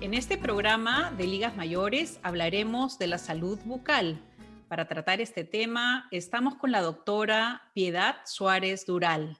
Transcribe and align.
En 0.00 0.12
este 0.14 0.38
programa 0.38 1.12
de 1.16 1.24
Ligas 1.24 1.54
Mayores 1.54 2.18
hablaremos 2.24 2.98
de 2.98 3.06
la 3.06 3.16
salud 3.16 3.60
bucal. 3.64 4.20
Para 4.66 4.88
tratar 4.88 5.20
este 5.20 5.44
tema 5.44 6.08
estamos 6.10 6.56
con 6.56 6.72
la 6.72 6.80
doctora 6.80 7.70
Piedad 7.72 8.16
Suárez 8.24 8.86
Dural. 8.86 9.38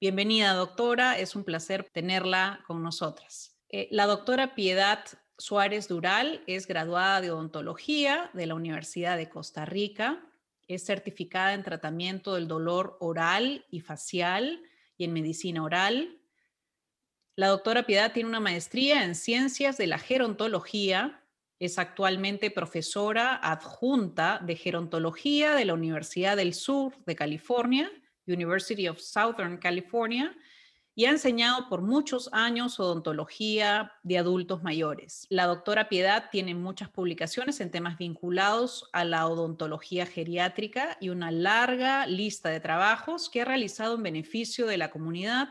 Bienvenida, 0.00 0.54
doctora. 0.54 1.16
Es 1.20 1.36
un 1.36 1.44
placer 1.44 1.84
tenerla 1.84 2.64
con 2.66 2.82
nosotras. 2.82 3.56
Eh, 3.68 3.86
la 3.92 4.06
doctora 4.06 4.56
Piedad 4.56 5.04
Suárez 5.38 5.86
Dural 5.86 6.42
es 6.48 6.66
graduada 6.66 7.20
de 7.20 7.30
odontología 7.30 8.30
de 8.32 8.46
la 8.46 8.56
Universidad 8.56 9.16
de 9.16 9.28
Costa 9.28 9.64
Rica. 9.64 10.20
Es 10.66 10.84
certificada 10.84 11.54
en 11.54 11.62
tratamiento 11.62 12.34
del 12.34 12.48
dolor 12.48 12.96
oral 12.98 13.64
y 13.70 13.82
facial 13.82 14.64
y 14.98 15.04
en 15.04 15.12
medicina 15.12 15.62
oral 15.62 16.18
la 17.36 17.48
doctora 17.48 17.84
Piedad 17.84 18.12
tiene 18.12 18.28
una 18.28 18.40
maestría 18.40 19.02
en 19.02 19.16
ciencias 19.16 19.76
de 19.76 19.88
la 19.88 19.98
gerontología. 19.98 21.20
Es 21.58 21.78
actualmente 21.78 22.50
profesora 22.50 23.34
adjunta 23.42 24.40
de 24.44 24.54
gerontología 24.54 25.54
de 25.54 25.64
la 25.64 25.74
Universidad 25.74 26.36
del 26.36 26.54
Sur 26.54 26.94
de 27.06 27.16
California, 27.16 27.90
University 28.26 28.86
of 28.86 29.00
Southern 29.00 29.58
California, 29.58 30.36
y 30.94 31.06
ha 31.06 31.10
enseñado 31.10 31.68
por 31.68 31.82
muchos 31.82 32.28
años 32.32 32.78
odontología 32.78 33.92
de 34.04 34.18
adultos 34.18 34.62
mayores. 34.62 35.26
La 35.28 35.46
doctora 35.46 35.88
Piedad 35.88 36.30
tiene 36.30 36.54
muchas 36.54 36.88
publicaciones 36.88 37.60
en 37.60 37.72
temas 37.72 37.98
vinculados 37.98 38.88
a 38.92 39.04
la 39.04 39.26
odontología 39.26 40.06
geriátrica 40.06 40.96
y 41.00 41.08
una 41.08 41.32
larga 41.32 42.06
lista 42.06 42.50
de 42.50 42.60
trabajos 42.60 43.28
que 43.28 43.40
ha 43.40 43.44
realizado 43.44 43.96
en 43.96 44.04
beneficio 44.04 44.66
de 44.66 44.76
la 44.76 44.92
comunidad 44.92 45.48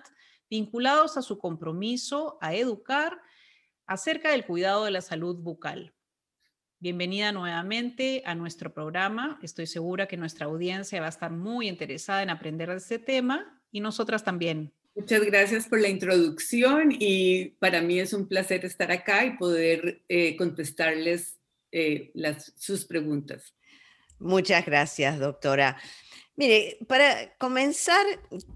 vinculados 0.54 1.18
a 1.18 1.23
su 1.23 1.40
compromiso 1.40 2.38
a 2.40 2.54
educar 2.54 3.20
acerca 3.88 4.30
del 4.30 4.46
cuidado 4.46 4.86
de 4.86 4.92
la 4.92 5.02
salud 5.02 5.36
bucal. 5.38 5.96
Bienvenida 6.78 7.32
nuevamente 7.32 8.22
a 8.23 8.36
nuestro 8.36 8.72
programa. 8.72 9.40
Estoy 9.42 9.66
segura 9.66 10.08
que 10.08 10.16
nuestra 10.16 10.46
audiencia 10.46 11.00
va 11.00 11.08
a 11.08 11.09
estar 11.09 11.31
muy 11.31 11.68
interesada 11.68 12.22
en 12.22 12.30
aprender 12.30 12.70
de 12.70 12.78
este 12.78 13.00
tema 13.00 13.64
y 13.72 13.80
nosotras 13.80 14.24
también. 14.24 14.72
Muchas 14.94 15.26
gracias 15.26 15.68
por 15.68 15.81
la 15.81 15.90
introducción 15.90 16.92
y 17.00 17.56
para 17.58 17.81
mí 17.81 18.00
es 18.00 18.14
un 18.14 18.28
placer 18.28 18.64
estar 18.64 18.92
acá 18.92 19.26
y 19.26 19.36
poder 19.38 20.04
eh, 20.08 20.36
contestarles 20.36 21.40
eh, 21.72 22.12
las, 22.14 22.54
sus 22.58 22.86
preguntas. 22.86 23.56
Muchas 24.20 24.64
gracias, 24.68 25.20
doctora. 25.20 25.78
Mire, 26.36 26.78
para 26.88 27.36
comenzar, 27.40 28.06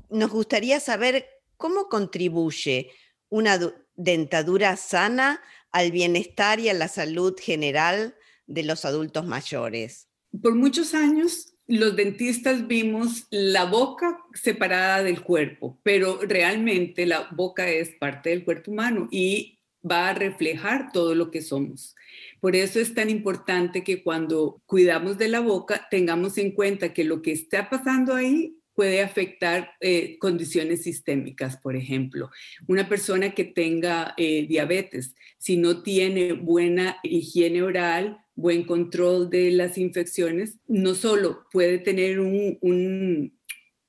nos 0.10 0.30
gustaría 0.30 0.80
saber 0.80 1.28
¿Cómo 1.58 1.90
contribuye 1.90 2.92
una 3.30 3.60
dentadura 3.96 4.76
sana 4.78 5.42
al 5.72 5.92
bienestar 5.92 6.60
y 6.60 6.70
a 6.70 6.74
la 6.74 6.88
salud 6.88 7.36
general 7.40 8.16
de 8.46 8.64
los 8.64 8.86
adultos 8.86 9.26
mayores? 9.26 10.08
Por 10.42 10.56
muchos 10.56 10.94
años 10.94 11.54
los 11.68 11.96
dentistas 11.96 12.68
vimos 12.68 13.28
la 13.30 13.66
boca 13.66 14.20
separada 14.34 15.04
del 15.04 15.22
cuerpo, 15.22 15.80
pero 15.84 16.20
realmente 16.22 17.06
la 17.06 17.28
boca 17.32 17.70
es 17.70 17.90
parte 17.96 18.30
del 18.30 18.46
cuerpo 18.46 18.72
humano 18.72 19.10
y 19.12 19.60
va 19.90 20.10
a 20.10 20.14
reflejar 20.14 20.92
todo 20.92 21.14
lo 21.16 21.30
que 21.30 21.42
somos. 21.42 21.96
Por 22.40 22.56
eso 22.56 22.80
es 22.80 22.94
tan 22.94 23.10
importante 23.10 23.84
que 23.84 24.04
cuando 24.04 24.62
cuidamos 24.66 25.18
de 25.18 25.28
la 25.28 25.40
boca 25.40 25.88
tengamos 25.90 26.38
en 26.38 26.52
cuenta 26.52 26.94
que 26.94 27.04
lo 27.04 27.22
que 27.22 27.32
está 27.32 27.70
pasando 27.70 28.16
ahí 28.16 28.57
puede 28.78 29.02
afectar 29.02 29.72
eh, 29.82 30.20
condiciones 30.20 30.84
sistémicas, 30.84 31.58
por 31.58 31.76
ejemplo. 31.76 32.30
Una 32.68 32.88
persona 32.88 33.34
que 33.34 33.44
tenga 33.44 34.14
eh, 34.18 34.46
diabetes, 34.48 35.16
si 35.40 35.58
no 35.58 35.82
tiene 35.82 36.34
buena 36.34 36.98
higiene 37.02 37.64
oral, 37.64 38.20
buen 38.36 38.66
control 38.66 39.32
de 39.32 39.50
las 39.50 39.80
infecciones, 39.80 40.60
no 40.68 40.94
solo 40.94 41.48
puede 41.52 41.80
tener 41.80 42.20
un, 42.20 43.34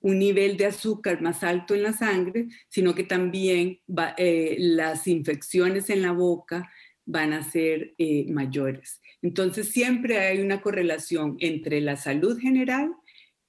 nivel 0.01 0.57
de 0.57 0.65
azúcar 0.65 1.21
más 1.21 1.43
alto 1.43 1.75
en 1.75 1.83
la 1.83 1.93
sangre, 1.93 2.49
sino 2.71 2.95
que 2.95 3.05
también 3.05 3.81
eh, 4.17 4.57
las 4.59 5.07
infecciones 5.07 5.91
en 5.91 6.01
la 6.01 6.13
boca 6.13 6.71
van 7.05 7.35
a 7.35 7.43
ser 7.43 7.95
mayores. 8.29 9.03
Entonces, 9.21 9.69
siempre 9.69 10.19
hay 10.19 10.41
una 10.41 10.63
correlación 10.63 11.37
entre 11.41 11.83
la 11.83 11.97
salud 11.97 12.39
general 12.39 12.91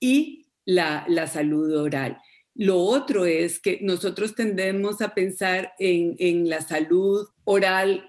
y 0.01 0.38
la, 0.65 1.27
salud 1.27 1.75
oral. 1.75 2.17
Lo 2.55 2.77
otro 2.77 3.25
es 3.25 3.59
que 3.59 3.79
nosotros 3.81 4.35
tendemos 4.35 5.01
a 5.01 5.13
pensar 5.13 5.73
en, 5.79 6.49
la 6.49 6.61
salud 6.61 7.27
oral 7.43 8.05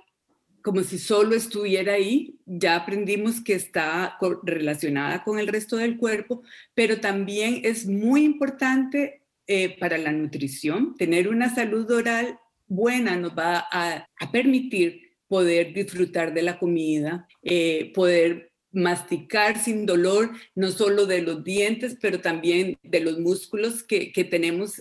como 0.63 0.83
si 0.83 0.99
solo 0.99 1.35
estuviera 1.35 1.95
ahí. 1.95 2.39
Ya 2.45 2.77
aprendimos 2.77 3.41
que 3.41 3.55
está 3.55 4.19
relacionada 4.43 5.25
con 5.25 5.39
el 5.39 5.47
resto 5.47 5.77
del 5.77 5.97
cuerpo, 5.97 6.43
pero 6.75 7.01
también 7.01 7.61
es 7.65 7.87
muy 7.87 8.25
importante 8.25 9.23
eh, 9.47 9.79
para 9.79 9.97
la 9.97 10.13
nutrición. 10.13 10.95
Tener 10.97 11.29
una 11.29 11.55
salud 11.55 11.91
oral 11.91 12.39
buena 12.71 13.17
nos 13.17 13.37
va 13.37 13.67
a, 13.71 14.07
permitir 14.33 15.11
poder 15.29 15.75
disfrutar 15.75 16.33
de 16.33 16.43
la 16.43 16.59
comida, 16.59 17.27
eh, 17.43 17.93
poder 17.95 18.50
masticar 18.73 19.59
sin 19.59 19.87
dolor, 19.87 20.31
no 20.55 20.71
solo 20.71 21.07
de 21.07 21.23
los 21.23 21.43
dientes, 21.43 21.97
pero 22.01 22.21
también 22.21 22.79
de 22.83 23.01
los 23.01 23.19
músculos 23.19 23.83
que, 23.83 24.13
tenemos 24.31 24.81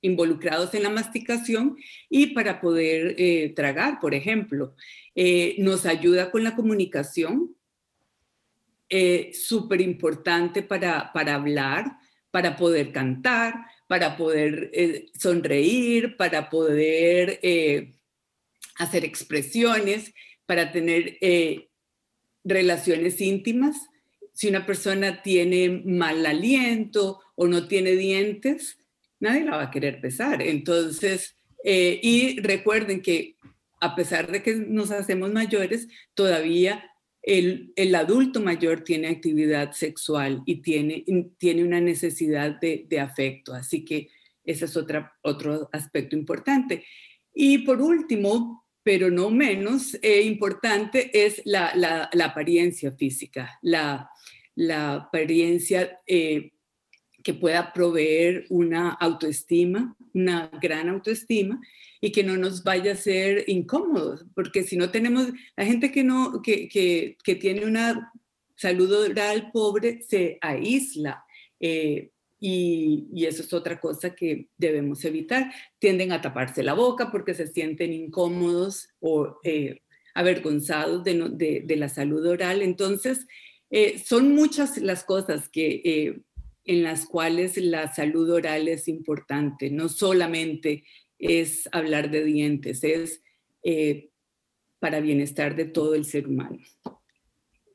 involucrados 0.00 0.74
en 0.74 0.82
la 0.82 0.90
masticación 0.90 1.76
y 2.08 2.28
para 2.28 2.60
poder 2.60 3.14
eh, 3.18 3.52
tragar, 3.54 3.98
por 4.00 4.14
ejemplo. 4.14 4.74
Eh, 5.14 5.56
nos 5.58 5.86
ayuda 5.86 6.30
con 6.30 6.44
la 6.44 6.54
comunicación, 6.54 7.56
eh, 8.88 9.30
súper 9.32 9.80
importante 9.80 10.62
para, 10.62 11.12
para 11.12 11.34
hablar, 11.34 11.96
para 12.30 12.56
poder 12.56 12.92
cantar, 12.92 13.54
para 13.88 14.16
poder 14.16 14.70
sonreír, 15.18 16.16
para 16.16 16.48
poder 16.50 17.40
hacer 18.76 19.04
expresiones, 19.04 20.12
para 20.46 20.72
tener 20.72 21.18
relaciones 22.44 23.20
íntimas. 23.20 23.76
Si 24.32 24.48
una 24.48 24.66
persona 24.66 25.22
tiene 25.22 25.82
mal 25.84 26.24
aliento 26.24 27.20
o 27.34 27.46
no 27.46 27.68
tiene 27.68 27.92
dientes, 27.92 28.78
nadie 29.20 29.44
la 29.44 29.56
va 29.56 29.62
a 29.64 29.70
querer 29.70 30.00
besar. 30.00 30.42
Entonces, 30.42 31.36
eh, 31.64 32.00
y 32.02 32.40
recuerden 32.40 33.02
que 33.02 33.36
a 33.80 33.94
pesar 33.94 34.30
de 34.30 34.42
que 34.42 34.54
nos 34.54 34.90
hacemos 34.90 35.32
mayores, 35.32 35.88
todavía 36.14 36.84
el, 37.22 37.94
adulto 37.94 38.40
mayor 38.40 38.82
tiene 38.82 39.08
actividad 39.08 39.72
sexual 39.72 40.42
y 40.44 40.62
tiene, 40.62 41.04
tiene 41.38 41.64
una 41.64 41.80
necesidad 41.80 42.60
de, 42.60 43.00
afecto. 43.00 43.54
Así 43.54 43.84
que 43.84 44.08
ese 44.44 44.64
es 44.64 44.76
otra, 44.76 45.12
otro 45.22 45.68
aspecto 45.72 46.16
importante. 46.16 46.84
Y 47.34 47.58
por 47.58 47.80
último, 47.80 48.61
pero 48.82 49.10
no 49.10 49.30
menos 49.30 49.96
eh, 50.02 50.22
importante 50.22 51.24
es 51.24 51.42
la, 51.44 52.10
apariencia 52.24 52.92
física, 52.92 53.58
la, 53.62 54.10
apariencia 54.94 56.00
eh, 56.06 56.52
que 57.22 57.34
pueda 57.34 57.72
proveer 57.72 58.46
una 58.50 58.90
autoestima, 58.90 59.96
una 60.12 60.50
gran 60.60 60.88
autoestima 60.88 61.60
y 62.00 62.10
que 62.10 62.24
no 62.24 62.36
nos 62.36 62.64
vaya 62.64 62.92
a 62.92 62.96
ser 62.96 63.44
incómodos, 63.46 64.26
porque 64.34 64.64
si 64.64 64.76
no 64.76 64.90
tenemos, 64.90 65.28
la 65.56 65.64
gente 65.64 65.92
que, 65.92 66.02
no, 66.02 66.42
que, 66.42 66.68
que, 66.68 67.34
tiene 67.36 67.64
una 67.64 68.12
salud 68.56 68.92
oral 68.92 69.50
pobre 69.52 70.02
se 70.02 70.38
aísla. 70.40 71.24
Eh, 71.60 72.10
y, 72.44 73.24
eso 73.24 73.44
es 73.44 73.52
otra 73.52 73.78
cosa 73.78 74.16
que 74.16 74.48
debemos 74.58 75.04
evitar. 75.04 75.52
Tienden 75.78 76.10
a 76.10 76.20
taparse 76.20 76.64
la 76.64 76.74
boca 76.74 77.12
porque 77.12 77.34
se 77.34 77.46
sienten 77.46 77.92
incómodos 77.92 78.88
o 78.98 79.38
eh, 79.44 79.82
avergonzados 80.12 81.04
de, 81.04 81.64
la 81.76 81.88
salud 81.88 82.26
oral. 82.26 82.62
Entonces, 82.62 83.28
eh, 83.70 84.02
son 84.04 84.34
muchas 84.34 84.76
las 84.78 85.04
cosas 85.04 85.48
que, 85.48 85.82
eh, 85.84 86.20
en 86.64 86.82
las 86.82 87.06
cuales 87.06 87.56
la 87.58 87.94
salud 87.94 88.28
oral 88.28 88.66
es 88.66 88.88
importante. 88.88 89.70
No 89.70 89.88
solamente 89.88 90.82
es 91.20 91.68
hablar 91.70 92.10
de 92.10 92.24
dientes, 92.24 92.82
es 92.82 93.22
para 94.80 94.98
bienestar 94.98 95.54
de 95.54 95.66
todo 95.66 95.94
el 95.94 96.04
ser 96.04 96.26
humano. 96.26 96.58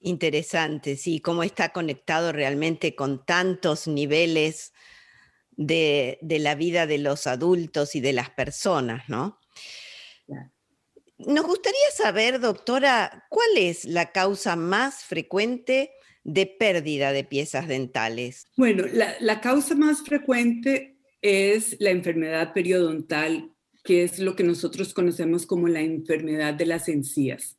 Interesante, 0.08 0.96
sí, 0.96 1.20
cómo 1.20 1.44
está 1.44 1.74
conectado 1.74 2.32
realmente 2.32 2.96
con 2.96 3.26
tantos 3.26 3.88
niveles 3.88 4.72
de, 5.52 6.18
la 6.22 6.56
vida 6.56 6.88
de 6.88 6.98
los 6.98 7.28
adultos 7.28 7.94
y 7.94 8.00
de 8.00 8.14
las 8.14 8.30
personas, 8.30 9.10
¿no? 9.10 9.38
Nos 11.18 11.46
gustaría 11.46 11.92
saber, 11.94 12.40
doctora, 12.40 13.26
cuál 13.30 13.50
es 13.58 13.84
la 13.84 14.14
causa 14.14 14.56
más 14.56 15.04
frecuente 15.04 15.92
de 16.24 16.46
pérdida 16.46 17.12
de 17.12 17.26
piezas 17.26 17.68
dentales. 17.68 18.48
Bueno, 18.56 18.86
la, 18.90 19.14
la 19.20 19.42
causa 19.42 19.76
más 19.76 20.04
frecuente 20.04 21.00
es 21.22 21.76
la 21.82 21.90
enfermedad 21.90 22.54
periodontal 22.54 23.52
que 23.84 24.04
es 24.04 24.20
lo 24.20 24.36
que 24.36 24.44
nosotros 24.44 24.94
conocemos 24.94 25.46
como 25.46 25.70
la 25.70 25.80
enfermedad 25.80 26.54
de 26.54 26.66
las 26.66 26.90
encías. 26.90 27.57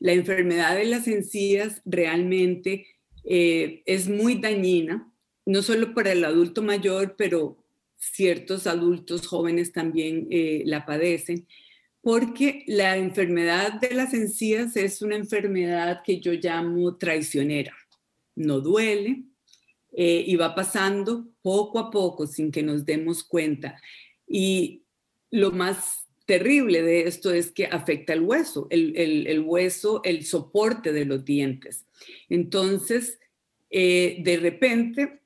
La 0.00 0.12
enfermedad 0.12 0.76
de 0.76 0.84
las 0.84 1.08
encías 1.08 1.82
realmente 1.84 2.86
eh, 3.24 3.82
es 3.86 4.08
muy 4.08 4.36
dañina, 4.40 5.12
no 5.44 5.62
solo 5.62 5.94
para 5.94 6.12
el 6.12 6.24
adulto 6.24 6.62
mayor, 6.62 7.16
pero 7.16 7.64
ciertos 7.96 8.66
adultos 8.66 9.26
jóvenes 9.26 9.72
también 9.72 10.28
eh, 10.30 10.62
la 10.66 10.84
padecen, 10.84 11.46
porque 12.00 12.62
la 12.66 12.96
enfermedad 12.96 13.80
de 13.80 13.94
las 13.94 14.14
encías 14.14 14.76
es 14.76 15.02
una 15.02 15.16
enfermedad 15.16 16.02
que 16.04 16.20
yo 16.20 16.32
llamo 16.32 16.96
traicionera. 16.96 17.74
No 18.36 18.60
duele 18.60 19.24
eh, 19.92 20.22
y 20.26 20.36
va 20.36 20.54
pasando 20.54 21.26
poco 21.42 21.78
a 21.78 21.90
poco 21.90 22.26
sin 22.26 22.52
que 22.52 22.62
nos 22.62 22.84
demos 22.84 23.24
cuenta. 23.24 23.80
Y 24.28 24.84
lo 25.30 25.50
más 25.50 26.05
terrible 26.26 26.82
de 26.82 27.02
esto 27.02 27.32
es 27.32 27.52
que 27.52 27.66
afecta 27.66 28.12
el 28.12 28.20
hueso, 28.20 28.66
el, 28.70 29.40
hueso, 29.46 30.02
el 30.04 30.26
soporte 30.26 30.92
de 30.92 31.04
los 31.04 31.24
dientes. 31.24 31.86
Entonces, 32.28 33.18
eh, 33.70 34.18
de 34.22 34.36
repente, 34.36 35.20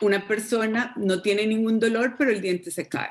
una 0.00 0.26
persona 0.26 0.94
no 0.96 1.20
tiene 1.22 1.46
ningún 1.46 1.80
dolor, 1.80 2.14
pero 2.16 2.30
el 2.30 2.40
diente 2.40 2.70
se 2.70 2.88
cae. 2.88 3.10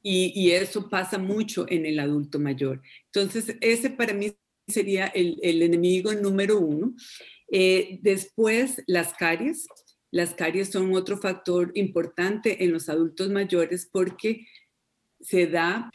Y, 0.00 0.52
eso 0.52 0.88
pasa 0.88 1.18
mucho 1.18 1.66
en 1.68 1.84
el 1.84 1.98
adulto 1.98 2.38
mayor. 2.38 2.80
Entonces, 3.06 3.56
ese 3.60 3.90
para 3.90 4.14
mí 4.14 4.32
sería 4.66 5.06
el, 5.08 5.38
enemigo 5.42 6.14
número 6.14 6.58
uno. 6.58 6.94
Eh, 7.50 7.98
después, 8.00 8.82
las 8.86 9.12
caries. 9.12 9.66
Las 10.10 10.34
caries 10.34 10.70
son 10.70 10.94
otro 10.94 11.18
factor 11.18 11.72
importante 11.74 12.64
en 12.64 12.72
los 12.72 12.88
adultos 12.88 13.28
mayores 13.28 13.86
porque 13.92 14.46
se 15.20 15.46
da 15.46 15.90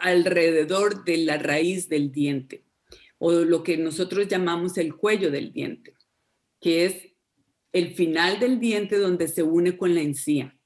alrededor 0.00 1.04
de 1.04 1.18
la 1.18 1.38
raíz 1.38 1.88
del 1.88 2.10
diente 2.12 2.64
o 3.18 3.32
lo 3.32 3.62
que 3.62 3.76
nosotros 3.76 4.28
llamamos 4.28 4.78
el 4.78 4.96
cuello 4.96 5.30
del 5.30 5.52
diente, 5.52 5.94
que 6.60 6.86
es 6.86 7.08
el 7.72 7.94
final 7.94 8.40
del 8.40 8.58
diente 8.58 8.98
donde 8.98 9.28
se 9.28 9.42
une 9.42 9.76
con 9.76 9.94
la 9.94 10.00
encía. 10.00 10.58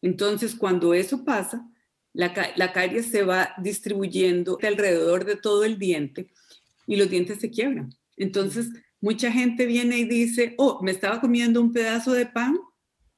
Entonces, 0.00 0.54
cuando 0.54 0.94
eso 0.94 1.24
pasa, 1.24 1.68
la, 2.14 2.32
la 2.56 2.72
caries 2.72 3.06
se 3.06 3.22
va 3.22 3.54
distribuyendo 3.62 4.58
alrededor 4.62 5.24
de 5.24 5.36
todo 5.36 5.64
el 5.64 5.78
diente 5.78 6.30
y 6.86 6.96
los 6.96 7.10
dientes 7.10 7.40
se 7.40 7.50
quiebran. 7.50 7.90
Entonces, 8.16 8.70
mucha 9.00 9.30
gente 9.30 9.66
viene 9.66 9.98
y 9.98 10.04
dice, 10.04 10.54
oh, 10.56 10.80
me 10.82 10.90
estaba 10.90 11.20
comiendo 11.20 11.60
un 11.60 11.72
pedazo 11.72 12.12
de 12.12 12.26
pan 12.26 12.58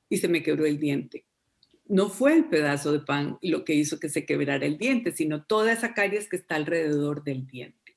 y 0.09 0.19
se 0.19 0.29
me 0.29 0.43
quebró 0.43 0.67
el 0.67 0.79
diente. 0.79 1.27
No 1.91 2.09
fue 2.09 2.35
el 2.35 2.45
pedazo 2.45 2.93
de 2.93 3.01
pan 3.01 3.37
lo 3.43 3.65
que 3.65 3.75
hizo 3.75 3.99
que 3.99 4.09
se 4.09 4.25
quebrara 4.25 4.65
el 4.65 4.79
diente, 4.79 5.11
sino 5.11 5.43
toda 5.43 5.73
esa 5.73 5.93
caries 5.93 6.29
que 6.29 6.37
está 6.37 6.55
alrededor 6.55 7.25
del 7.25 7.49
diente. 7.49 7.97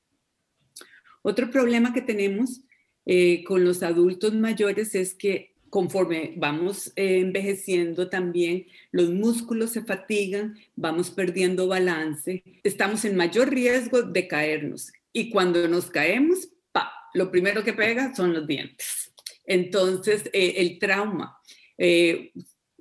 Otro 1.21 1.51
problema 1.51 1.93
que 1.93 2.01
tenemos 2.01 2.61
eh, 3.05 3.43
con 3.43 3.63
los 3.63 3.83
adultos 3.83 4.33
mayores 4.33 4.95
es 4.95 5.13
que 5.13 5.53
conforme 5.69 6.33
vamos 6.37 6.87
eh, 6.95 7.19
envejeciendo 7.19 8.09
también, 8.09 8.65
los 8.91 9.11
músculos 9.11 9.69
se 9.69 9.83
fatigan, 9.83 10.57
vamos 10.75 11.11
perdiendo 11.11 11.67
balance, 11.67 12.43
estamos 12.63 13.05
en 13.05 13.15
mayor 13.15 13.51
riesgo 13.51 14.01
de 14.01 14.27
caernos. 14.27 14.91
Y 15.11 15.29
cuando 15.29 15.67
nos 15.67 15.91
caemos, 15.91 16.49
pa, 16.71 16.91
lo 17.13 17.29
primero 17.29 17.63
que 17.63 17.73
pega 17.73 18.15
son 18.15 18.33
los 18.33 18.47
dientes. 18.47 19.13
Entonces, 19.45 20.31
eh, 20.33 20.55
el 20.57 20.79
trauma, 20.79 21.37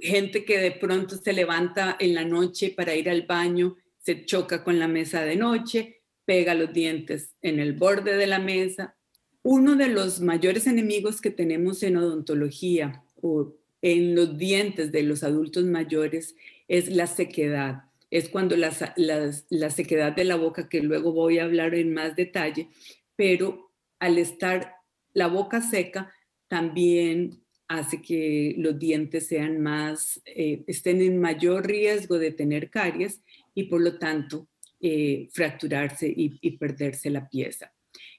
gente 0.03 0.45
que 0.45 0.59
de 0.59 0.73
pronto 0.73 1.17
se 1.17 1.33
levanta 1.33 1.97
en 1.99 2.15
la 2.15 2.25
noche 2.25 2.75
para 2.77 2.95
ir 2.95 3.09
al 3.09 3.23
baño, 3.23 3.77
se 3.99 4.25
choca 4.25 4.65
con 4.65 4.79
la 4.79 4.89
mesa 4.89 5.23
de 5.23 5.37
noche, 5.37 6.03
pega 6.25 6.55
los 6.55 6.73
dientes 6.73 7.35
en 7.41 7.61
el 7.61 7.73
borde 7.73 8.17
de 8.17 8.27
la 8.27 8.41
mesa, 8.41 8.97
uno 9.43 9.77
de 9.77 9.89
los 9.89 10.21
mayores 10.21 10.67
enemigos 10.67 11.21
que 11.21 11.31
tenemos 11.31 11.83
en 11.83 11.97
odontología 11.97 13.03
o 13.21 13.55
en 13.81 14.15
los 14.15 14.39
dientes 14.39 14.93
de 14.93 15.03
los 15.03 15.25
adultos 15.25 15.65
mayores 15.65 16.37
es 16.69 16.89
la 16.89 17.07
sequedad. 17.07 17.85
Es 18.11 18.29
cuando 18.29 18.57
la, 18.57 18.71
sequedad 18.71 20.13
de 20.13 20.25
la 20.25 20.37
boca, 20.37 20.69
que 20.69 20.81
luego 20.81 21.13
voy 21.13 21.39
a 21.39 21.45
hablar 21.45 21.75
en 21.75 21.95
más 21.95 22.15
detalle, 22.15 22.69
pero 23.17 23.71
al 23.99 24.19
estar 24.19 24.77
la 25.13 25.27
boca 25.27 25.61
seca, 25.61 26.13
también 26.49 27.42
hace 27.79 28.01
que 28.01 28.55
los 28.59 28.79
dientes 28.79 29.27
sean 29.27 29.61
más, 29.61 30.21
eh, 30.25 30.63
estén 30.67 31.01
en 31.03 31.21
mayor 31.21 31.67
riesgo 31.67 32.19
de 32.19 32.31
tener 32.31 32.71
caries 32.71 33.21
y 33.55 33.65
por 33.65 33.81
lo 33.81 33.99
tanto 33.99 34.49
eh, 34.81 35.29
fracturarse 35.33 36.13
y 36.17 36.57
perderse 36.59 37.11
la 37.11 37.29
pieza. 37.29 37.73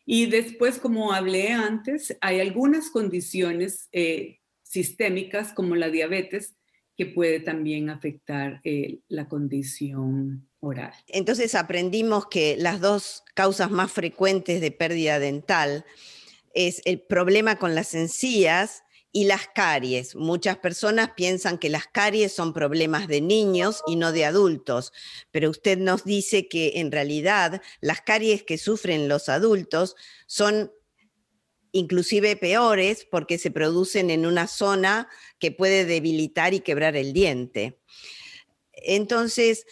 Y 0.05 0.25
después, 0.25 0.79
como 0.79 1.13
hablé 1.13 1.49
antes, 1.49 2.17
hay 2.19 2.39
algunas 2.39 2.89
condiciones 2.89 3.87
eh, 3.91 4.39
sistémicas 4.61 5.53
como 5.53 5.75
la 5.75 5.89
diabetes 5.89 6.55
que 6.97 7.05
puede 7.05 7.39
también 7.39 7.89
afectar 7.89 8.59
eh, 8.63 8.99
la 9.07 9.27
condición 9.27 10.47
oral. 10.59 10.93
Entonces 11.07 11.55
aprendimos 11.55 12.27
que 12.27 12.55
las 12.57 12.81
dos 12.81 13.23
causas 13.33 13.71
más 13.71 13.91
frecuentes 13.91 14.61
de 14.61 14.71
pérdida 14.71 15.19
dental 15.19 15.85
es 16.53 16.81
el 16.85 17.01
problema 17.01 17.57
con 17.57 17.73
las 17.73 17.95
encías 17.95 18.83
y 19.15 19.25
las 19.25 19.47
caries. 19.47 20.15
Muchas 20.15 20.57
personas 20.57 21.11
piensan 21.15 21.59
que 21.59 21.69
las 21.69 21.85
caries 21.87 22.33
son 22.33 22.51
problemas 22.51 23.07
de 23.07 23.21
niños 23.21 23.83
y 23.85 23.95
no 23.95 24.11
de 24.11 24.25
adultos, 24.25 24.91
pero 25.31 25.51
usted 25.51 25.77
nos 25.77 26.03
dice 26.03 26.49
que 26.49 26.73
en 26.75 26.91
realidad 26.91 27.61
las 27.79 28.01
caries 28.01 28.43
que 28.43 28.57
sufren 28.57 29.07
los 29.07 29.29
adultos 29.29 29.95
son 30.25 30.73
inclusive 31.71 32.35
peores 32.35 33.05
porque 33.09 33.37
se 33.37 33.51
producen 33.51 34.09
en 34.09 34.25
una 34.25 34.47
zona 34.47 35.07
que 35.39 35.51
puede 35.51 35.85
debilitar 35.85 36.55
y 36.55 36.61
quebrar 36.61 36.95
el 36.95 37.13
diente. 37.13 37.79
Entonces, 38.73 39.65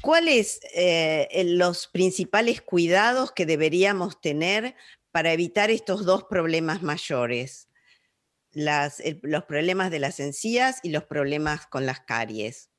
¿cuáles 0.00 0.60
eh, 0.74 1.28
los 1.44 1.88
principales 1.88 2.62
cuidados 2.62 3.32
que 3.32 3.44
deberíamos 3.44 4.18
tener 4.20 4.74
para 5.10 5.34
evitar 5.34 5.70
estos 5.70 6.06
dos 6.06 6.24
problemas 6.24 6.82
mayores? 6.82 7.68
Los 8.54 9.44
problemas 9.44 9.90
de 9.90 9.98
las 9.98 10.20
encías 10.20 10.80
y 10.82 10.90
los 10.90 11.04
problemas 11.04 11.66
con 11.66 11.86
las 11.86 12.00
caries? 12.00 12.70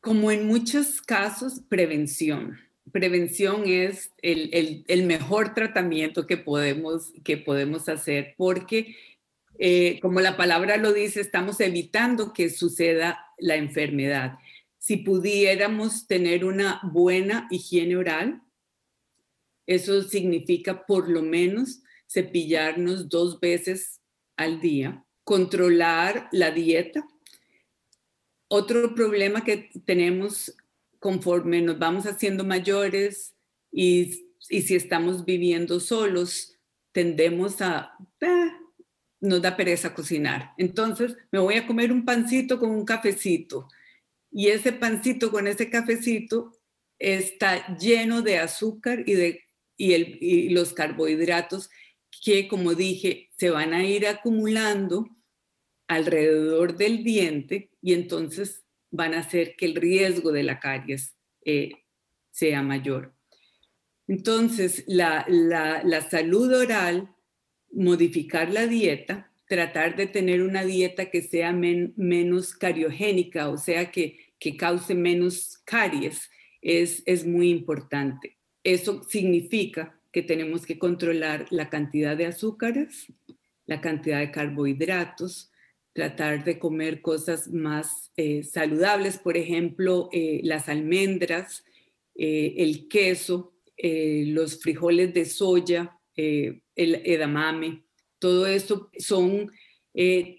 Como 0.00 0.30
en 0.30 0.46
muchos 0.46 1.00
casos, 1.00 1.62
prevención. 1.68 2.58
Prevención 2.92 3.62
es 3.66 4.12
el, 4.20 5.06
mejor 5.06 5.54
tratamiento 5.54 6.26
que 6.26 6.36
podemos, 6.36 7.12
que 7.24 7.38
podemos 7.38 7.88
hacer 7.88 8.34
porque, 8.36 8.94
eh, 9.58 9.98
como 10.00 10.20
la 10.20 10.36
palabra 10.36 10.76
lo 10.76 10.92
dice, 10.92 11.20
estamos 11.20 11.58
evitando 11.60 12.32
que 12.32 12.50
suceda 12.50 13.18
la 13.38 13.56
enfermedad. 13.56 14.38
Si 14.78 14.98
pudiéramos 14.98 16.06
tener 16.06 16.44
una 16.44 16.80
buena 16.82 17.48
higiene 17.50 17.96
oral, 17.96 18.42
eso 19.66 20.02
significa 20.02 20.84
por 20.84 21.08
lo 21.08 21.22
menos 21.22 21.82
cepillarnos 22.06 23.08
dos 23.08 23.40
veces 23.40 24.00
al 24.36 24.60
día, 24.60 25.04
controlar 25.24 26.28
la 26.32 26.50
dieta. 26.50 27.06
Otro 28.48 28.94
problema 28.94 29.44
que 29.44 29.70
tenemos 29.84 30.56
conforme 30.98 31.60
nos 31.60 31.78
vamos 31.78 32.06
haciendo 32.06 32.44
mayores 32.44 33.34
y, 33.70 34.20
si 34.38 34.74
estamos 34.74 35.24
viviendo 35.24 35.80
solos, 35.80 36.58
tendemos 36.92 37.60
a, 37.62 37.96
eh, 38.20 38.52
nos 39.20 39.40
da 39.40 39.56
pereza 39.56 39.94
cocinar. 39.94 40.52
Entonces 40.58 41.16
me 41.30 41.38
voy 41.38 41.54
a 41.54 41.66
comer 41.66 41.90
un 41.92 42.04
pancito 42.04 42.58
con 42.58 42.70
un 42.70 42.84
cafecito. 42.84 43.68
Y 44.30 44.48
ese 44.48 44.72
pancito 44.72 45.30
con 45.30 45.46
ese 45.46 45.70
cafecito 45.70 46.52
está 46.98 47.76
lleno 47.78 48.22
de 48.22 48.38
azúcar 48.38 49.02
y 49.06 49.14
de 49.14 49.44
y, 49.76 49.92
el, 49.94 50.18
y 50.20 50.50
los 50.50 50.72
carbohidratos 50.72 51.70
que, 52.22 52.48
como 52.48 52.74
dije, 52.74 53.30
se 53.36 53.50
van 53.50 53.72
a 53.72 53.84
ir 53.84 54.06
acumulando 54.06 55.08
alrededor 55.86 56.76
del 56.76 57.04
diente 57.04 57.70
y 57.82 57.92
entonces 57.92 58.64
van 58.90 59.14
a 59.14 59.20
hacer 59.20 59.56
que 59.56 59.66
el 59.66 59.74
riesgo 59.74 60.32
de 60.32 60.42
la 60.42 60.60
caries 60.60 61.16
eh, 61.44 61.72
sea 62.30 62.62
mayor. 62.62 63.14
Entonces, 64.06 64.84
la, 64.86 65.26
salud 66.10 66.52
oral, 66.52 67.14
modificar 67.72 68.50
la 68.52 68.66
dieta, 68.66 69.32
tratar 69.48 69.96
de 69.96 70.06
tener 70.06 70.42
una 70.42 70.64
dieta 70.64 71.10
que 71.10 71.22
sea 71.22 71.52
menos 71.52 72.54
cariogénica, 72.54 73.48
o 73.48 73.56
sea, 73.56 73.90
que, 73.90 74.18
que 74.38 74.56
cause 74.56 74.94
menos 74.94 75.58
caries, 75.64 76.30
es, 76.60 77.02
es 77.06 77.26
muy 77.26 77.50
importante. 77.50 78.38
Eso 78.62 79.02
significa 79.04 80.00
que 80.14 80.22
tenemos 80.22 80.64
que 80.64 80.78
controlar 80.78 81.48
la 81.50 81.68
cantidad 81.68 82.16
de 82.16 82.26
azúcares, 82.26 83.12
la 83.66 83.80
cantidad 83.80 84.20
de 84.20 84.30
carbohidratos, 84.30 85.50
tratar 85.92 86.44
de 86.44 86.60
comer 86.60 87.02
cosas 87.02 87.48
más 87.48 88.12
eh, 88.16 88.44
saludables, 88.44 89.18
por 89.18 89.36
ejemplo, 89.36 90.08
eh, 90.12 90.40
las 90.44 90.68
almendras, 90.68 91.64
eh, 92.14 92.54
el 92.58 92.86
queso, 92.86 93.56
los 93.76 94.60
frijoles 94.62 95.12
de 95.12 95.24
soya, 95.24 95.98
el 96.14 96.62
edamame, 96.76 97.82
todo 98.20 98.46
eso 98.46 98.88
son 98.96 99.50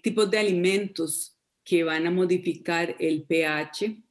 tipos 0.02 0.30
de 0.30 0.38
alimentos 0.38 1.38
que 1.62 1.84
van 1.84 2.06
a 2.06 2.10
modificar 2.10 2.96
el 2.98 3.24
pH 3.24 4.02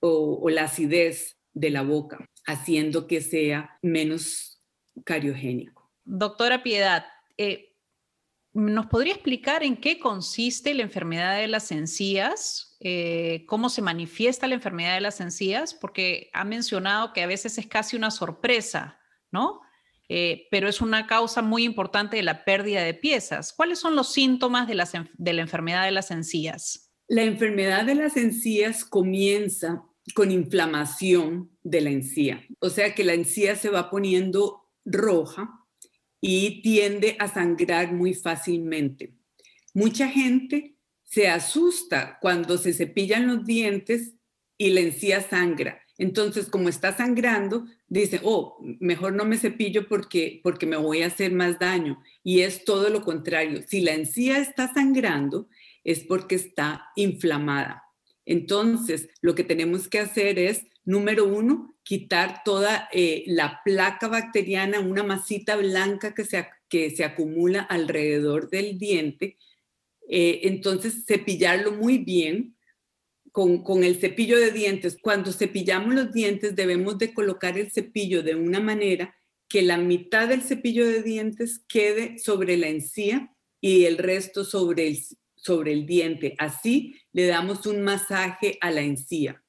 o, 0.00 0.50
la 0.50 0.64
acidez 0.64 1.38
de 1.54 1.70
la 1.70 1.82
boca, 1.82 2.28
haciendo 2.44 3.06
que 3.06 3.20
sea 3.20 3.78
menos 3.82 4.51
cariogénico. 5.04 5.90
Doctora 6.04 6.62
Piedad, 6.62 7.06
¿Nos 8.54 8.86
podría 8.86 9.14
explicar 9.14 9.62
en 9.62 9.78
qué 9.78 9.98
consiste 9.98 10.74
la 10.74 10.82
enfermedad 10.82 11.38
de 11.38 11.48
las 11.48 11.72
encías? 11.72 12.76
Eh, 12.80 13.46
¿Cómo 13.46 13.70
se 13.70 13.80
manifiesta 13.80 14.46
la 14.46 14.54
enfermedad 14.54 14.94
de 14.94 15.00
las 15.00 15.20
encías? 15.22 15.72
Porque 15.72 16.28
ha 16.34 16.44
mencionado 16.44 17.14
que 17.14 17.22
a 17.22 17.26
veces 17.26 17.56
es 17.56 17.66
casi 17.66 17.96
una 17.96 18.10
sorpresa, 18.10 18.98
¿no? 19.30 19.62
Eh, 20.10 20.48
pero 20.50 20.68
es 20.68 20.82
una 20.82 21.06
causa 21.06 21.40
muy 21.40 21.64
importante 21.64 22.18
de 22.18 22.22
la 22.22 22.44
pérdida 22.44 22.82
de 22.82 22.92
piezas. 22.92 23.54
¿Cuáles 23.54 23.78
son 23.78 23.96
los 23.96 24.12
síntomas 24.12 24.68
de, 24.68 24.74
de 25.14 25.32
la 25.32 25.40
enfermedad 25.40 25.86
de 25.86 25.92
las 25.92 26.10
encías? 26.10 26.92
La 27.08 27.22
enfermedad 27.22 27.86
de 27.86 27.94
las 27.94 28.18
encías 28.18 28.84
comienza 28.84 29.82
con 30.14 30.30
inflamación 30.30 31.50
de 31.62 31.80
la 31.80 31.90
encía, 31.90 32.44
o 32.58 32.68
sea 32.68 32.92
que 32.92 33.04
la 33.04 33.14
encía 33.14 33.54
se 33.54 33.70
va 33.70 33.88
poniendo 33.88 34.61
roja 34.84 35.66
y 36.20 36.62
tiende 36.62 37.16
a 37.18 37.28
sangrar 37.28 37.92
muy 37.92 38.14
fácilmente. 38.14 39.14
Mucha 39.74 40.08
gente 40.08 40.76
se 41.02 41.28
asusta 41.28 42.18
cuando 42.20 42.56
se 42.58 42.72
cepillan 42.72 43.26
los 43.26 43.44
dientes 43.44 44.14
y 44.56 44.70
la 44.70 44.80
encía 44.80 45.20
sangra. 45.20 45.82
Entonces, 45.98 46.46
como 46.46 46.68
está 46.68 46.96
sangrando, 46.96 47.66
dice, 47.86 48.20
oh, 48.22 48.58
mejor 48.80 49.12
no 49.12 49.24
me 49.24 49.36
cepillo 49.36 49.86
porque, 49.88 50.40
porque 50.42 50.66
me 50.66 50.76
voy 50.76 51.02
a 51.02 51.06
hacer 51.06 51.32
más 51.32 51.58
daño. 51.58 52.02
Y 52.24 52.40
es 52.40 52.64
todo 52.64 52.88
lo 52.88 53.02
contrario. 53.02 53.62
Si 53.68 53.82
la 53.82 53.92
encía 53.92 54.38
está 54.38 54.72
sangrando, 54.72 55.48
es 55.84 56.00
porque 56.00 56.36
está 56.36 56.86
inflamada. 56.96 57.82
Entonces, 58.24 59.10
lo 59.20 59.34
que 59.34 59.44
tenemos 59.44 59.88
que 59.88 59.98
hacer 59.98 60.38
es, 60.38 60.64
número 60.84 61.26
uno, 61.26 61.74
quitar 61.82 62.42
toda 62.44 62.88
eh, 62.92 63.24
la 63.26 63.60
placa 63.64 64.08
bacteriana, 64.08 64.80
una 64.80 65.02
masita 65.02 65.56
blanca 65.56 66.14
que 66.14 66.24
se, 66.24 66.46
que 66.68 66.90
se 66.90 67.04
acumula 67.04 67.62
alrededor 67.62 68.50
del 68.50 68.78
diente. 68.78 69.36
Eh, 70.08 70.40
entonces, 70.44 71.04
cepillarlo 71.06 71.72
muy 71.72 71.98
bien 71.98 72.56
con, 73.30 73.62
con, 73.62 73.84
el 73.84 73.96
cepillo 73.96 74.38
de 74.38 74.50
dientes. 74.50 74.98
Cuando 75.00 75.32
cepillamos 75.32 75.94
los 75.94 76.12
dientes, 76.12 76.54
debemos 76.54 76.98
de 76.98 77.14
colocar 77.14 77.58
el 77.58 77.70
cepillo 77.70 78.22
de 78.22 78.34
una 78.34 78.60
manera 78.60 79.14
que 79.48 79.62
la 79.62 79.76
mitad 79.76 80.28
del 80.28 80.42
cepillo 80.42 80.86
de 80.86 81.02
dientes 81.02 81.62
quede 81.68 82.18
sobre 82.18 82.56
la 82.56 82.68
encía 82.68 83.34
y 83.60 83.84
el 83.84 83.98
resto 83.98 84.44
sobre 84.44 84.88
el, 84.88 84.98
sobre 85.36 85.72
el 85.72 85.86
diente. 85.86 86.34
Así 86.38 86.94
le 87.12 87.26
damos 87.26 87.66
un 87.66 87.82
masaje 87.82 88.58
a 88.60 88.70
la 88.70 88.80
encía. 88.80 89.41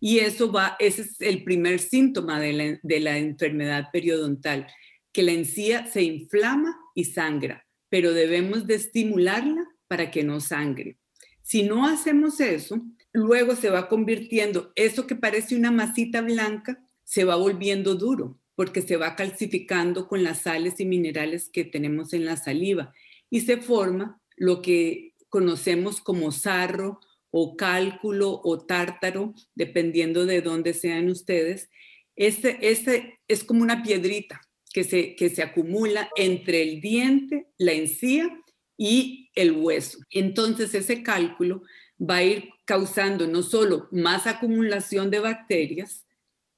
Y 0.00 0.18
eso 0.18 0.52
va, 0.52 0.76
ese 0.78 1.02
es 1.02 1.20
el 1.20 1.42
primer 1.44 1.80
síntoma 1.80 2.40
de 2.40 2.78
la, 3.00 3.18
enfermedad 3.18 3.88
periodontal, 3.92 4.66
que 5.12 5.22
la 5.22 5.32
encía 5.32 5.86
se 5.86 6.02
inflama 6.02 6.78
y 6.94 7.04
sangra, 7.04 7.66
pero 7.88 8.12
debemos 8.12 8.66
de 8.66 8.76
estimularla 8.76 9.66
para 9.88 10.10
que 10.10 10.22
no 10.22 10.40
sangre. 10.40 10.98
Si 11.42 11.62
no 11.62 11.86
hacemos 11.86 12.40
eso, 12.40 12.80
luego 13.12 13.56
se 13.56 13.70
va 13.70 13.88
convirtiendo, 13.88 14.72
eso 14.76 15.06
que 15.06 15.16
parece 15.16 15.56
una 15.56 15.70
masita 15.70 16.20
blanca, 16.20 16.78
se 17.04 17.24
va 17.24 17.36
volviendo 17.36 17.94
duro, 17.94 18.38
porque 18.54 18.82
se 18.82 18.96
va 18.96 19.16
calcificando 19.16 20.06
con 20.06 20.22
las 20.22 20.42
sales 20.42 20.78
y 20.78 20.84
minerales 20.84 21.48
que 21.48 21.64
tenemos 21.64 22.12
en 22.12 22.24
la 22.24 22.36
saliva 22.36 22.92
y 23.30 23.40
se 23.40 23.56
forma 23.58 24.20
lo 24.36 24.62
que 24.62 25.14
conocemos 25.28 26.00
como 26.00 26.32
sarro 26.32 27.00
o 27.30 27.56
cálculo 27.56 28.40
o 28.42 28.58
tártaro, 28.58 29.34
dependiendo 29.54 30.26
de 30.26 30.40
dónde 30.40 30.74
sean 30.74 31.08
ustedes, 31.08 31.70
este, 32.16 32.58
este 32.68 33.20
es 33.28 33.44
como 33.44 33.62
una 33.62 33.82
piedrita 33.82 34.40
que 34.72 34.84
se, 34.84 35.14
que 35.14 35.30
se 35.30 35.42
acumula 35.42 36.08
entre 36.16 36.62
el 36.62 36.80
diente, 36.80 37.46
la 37.58 37.72
encía 37.72 38.28
y 38.76 39.30
el 39.34 39.52
hueso. 39.52 39.98
Entonces 40.10 40.74
ese 40.74 41.02
cálculo 41.02 41.62
va 41.98 42.16
a 42.16 42.24
ir 42.24 42.50
causando 42.64 43.26
no 43.26 43.42
solo 43.42 43.88
más 43.90 44.26
acumulación 44.26 45.10
de 45.10 45.20
bacterias, 45.20 46.06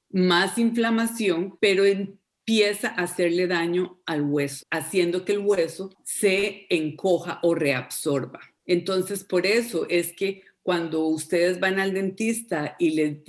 más 0.09 0.57
inflamación, 0.57 1.57
pero 1.59 1.85
empieza 1.85 2.89
a 2.89 3.03
hacerle 3.03 3.47
daño 3.47 4.01
al 4.05 4.23
hueso, 4.23 4.65
haciendo 4.69 5.25
que 5.25 5.33
el 5.33 5.39
hueso 5.39 5.89
se 6.03 6.65
encoja 6.69 7.39
o 7.43 7.55
reabsorba. 7.55 8.39
Entonces, 8.65 9.23
por 9.23 9.45
eso 9.45 9.85
es 9.89 10.13
que 10.13 10.43
cuando 10.63 11.05
ustedes 11.07 11.59
van 11.59 11.79
al 11.79 11.93
dentista 11.93 12.75
y 12.77 12.91
les, 12.91 13.23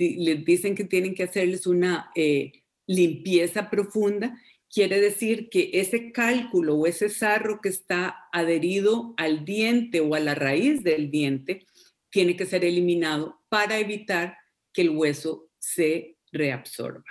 dicen 0.45 0.75
que 0.75 0.83
tienen 0.83 1.15
que 1.15 1.23
hacerles 1.23 1.65
una 1.65 2.11
eh, 2.15 2.51
limpieza 2.85 3.69
profunda, 3.69 4.39
quiere 4.71 4.99
decir 4.99 5.49
que 5.49 5.71
ese 5.73 6.11
cálculo 6.11 6.75
o 6.75 6.87
ese 6.87 7.09
sarro 7.09 7.59
que 7.61 7.69
está 7.69 8.27
adherido 8.31 9.13
al 9.17 9.45
diente 9.45 9.99
o 9.99 10.15
a 10.15 10.19
la 10.19 10.35
raíz 10.35 10.83
del 10.83 11.11
diente 11.11 11.65
tiene 12.09 12.35
que 12.35 12.45
ser 12.45 12.63
eliminado 12.63 13.39
para 13.49 13.79
evitar 13.79 14.37
que 14.71 14.81
el 14.81 14.91
hueso 14.91 15.49
se 15.59 16.17
reabsorba. 16.31 17.03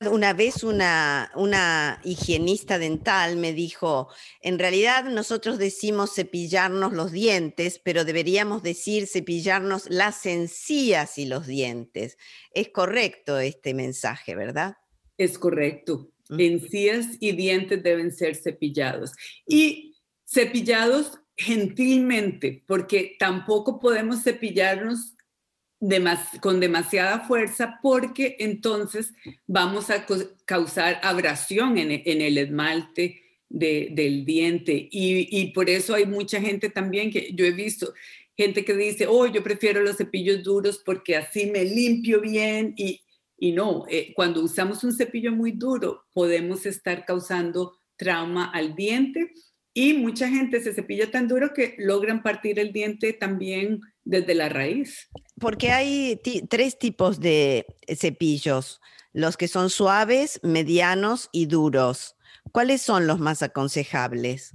Una 0.00 0.34
vez 0.34 0.62
una, 0.62 1.32
una, 1.36 2.00
higienista 2.04 2.78
dental 2.78 3.36
me 3.36 3.54
dijo, 3.54 4.08
en 4.42 4.58
realidad 4.58 5.04
nosotros 5.04 5.56
decimos 5.56 6.14
cepillarnos 6.14 6.92
los 6.92 7.12
dientes, 7.12 7.80
pero 7.82 8.04
deberíamos 8.04 8.62
decir 8.62 9.06
cepillarnos 9.06 9.88
las 9.88 10.26
encías 10.26 11.16
y 11.16 11.24
los 11.24 11.46
dientes. 11.46 12.18
Es 12.52 12.68
correcto 12.68 13.38
este 13.38 13.72
mensaje, 13.72 14.34
¿verdad? 14.34 14.76
Es 15.16 15.38
correcto. 15.38 16.10
Encías 16.28 17.06
y 17.18 17.32
dientes 17.32 17.82
deben 17.82 18.12
ser 18.12 18.36
cepillados. 18.36 19.12
Y 19.46 19.96
cepillados 20.26 21.20
gentilmente, 21.36 22.64
porque 22.66 23.16
tampoco 23.18 23.78
podemos 23.78 24.22
cepillarnos 24.22 25.15
con 26.40 26.60
demasiada 26.60 27.20
fuerza 27.20 27.78
porque 27.82 28.36
entonces 28.38 29.12
vamos 29.46 29.90
a 29.90 30.06
causar 30.44 31.00
abrasión 31.02 31.78
en, 31.78 31.90
el 31.92 32.38
esmalte 32.38 33.22
del 33.48 34.24
diente. 34.24 34.88
Y, 34.90 35.52
por 35.52 35.70
eso 35.70 35.94
hay 35.94 36.06
mucha 36.06 36.40
gente 36.40 36.70
también 36.70 37.10
que 37.10 37.32
yo 37.34 37.44
he 37.44 37.52
visto, 37.52 37.92
gente 38.36 38.64
que 38.64 38.74
dice, 38.74 39.06
oh, 39.06 39.26
yo 39.26 39.42
prefiero 39.42 39.80
los 39.80 39.96
cepillos 39.96 40.42
duros 40.42 40.82
porque 40.84 41.16
así 41.16 41.46
me 41.46 41.64
limpio 41.64 42.20
bien. 42.20 42.74
Y, 42.76 43.00
y 43.38 43.52
no, 43.52 43.84
eh, 43.88 44.12
cuando 44.14 44.42
usamos 44.42 44.82
un 44.84 44.92
cepillo 44.92 45.32
muy 45.32 45.52
duro 45.52 46.04
podemos 46.12 46.66
estar 46.66 47.04
causando 47.04 47.78
trauma 47.96 48.50
al 48.50 48.74
diente 48.74 49.32
y 49.76 49.92
mucha 49.92 50.26
gente 50.30 50.62
se 50.62 50.72
cepilla 50.72 51.10
tan 51.10 51.28
duro 51.28 51.52
que 51.52 51.74
logran 51.76 52.22
partir 52.22 52.58
el 52.58 52.72
diente 52.72 53.12
también 53.12 53.82
desde 54.04 54.34
la 54.34 54.48
raíz. 54.48 55.10
Porque 55.38 55.70
hay 55.70 56.18
tres 56.48 56.78
tipos 56.78 57.20
de 57.20 57.66
cepillos, 57.86 58.80
los 59.12 59.36
que 59.36 59.48
son 59.48 59.68
suaves, 59.68 60.40
medianos 60.42 61.28
y 61.30 61.44
duros. 61.44 62.16
¿Cuáles 62.52 62.80
son 62.80 63.06
los 63.06 63.18
más 63.18 63.42
aconsejables? 63.42 64.54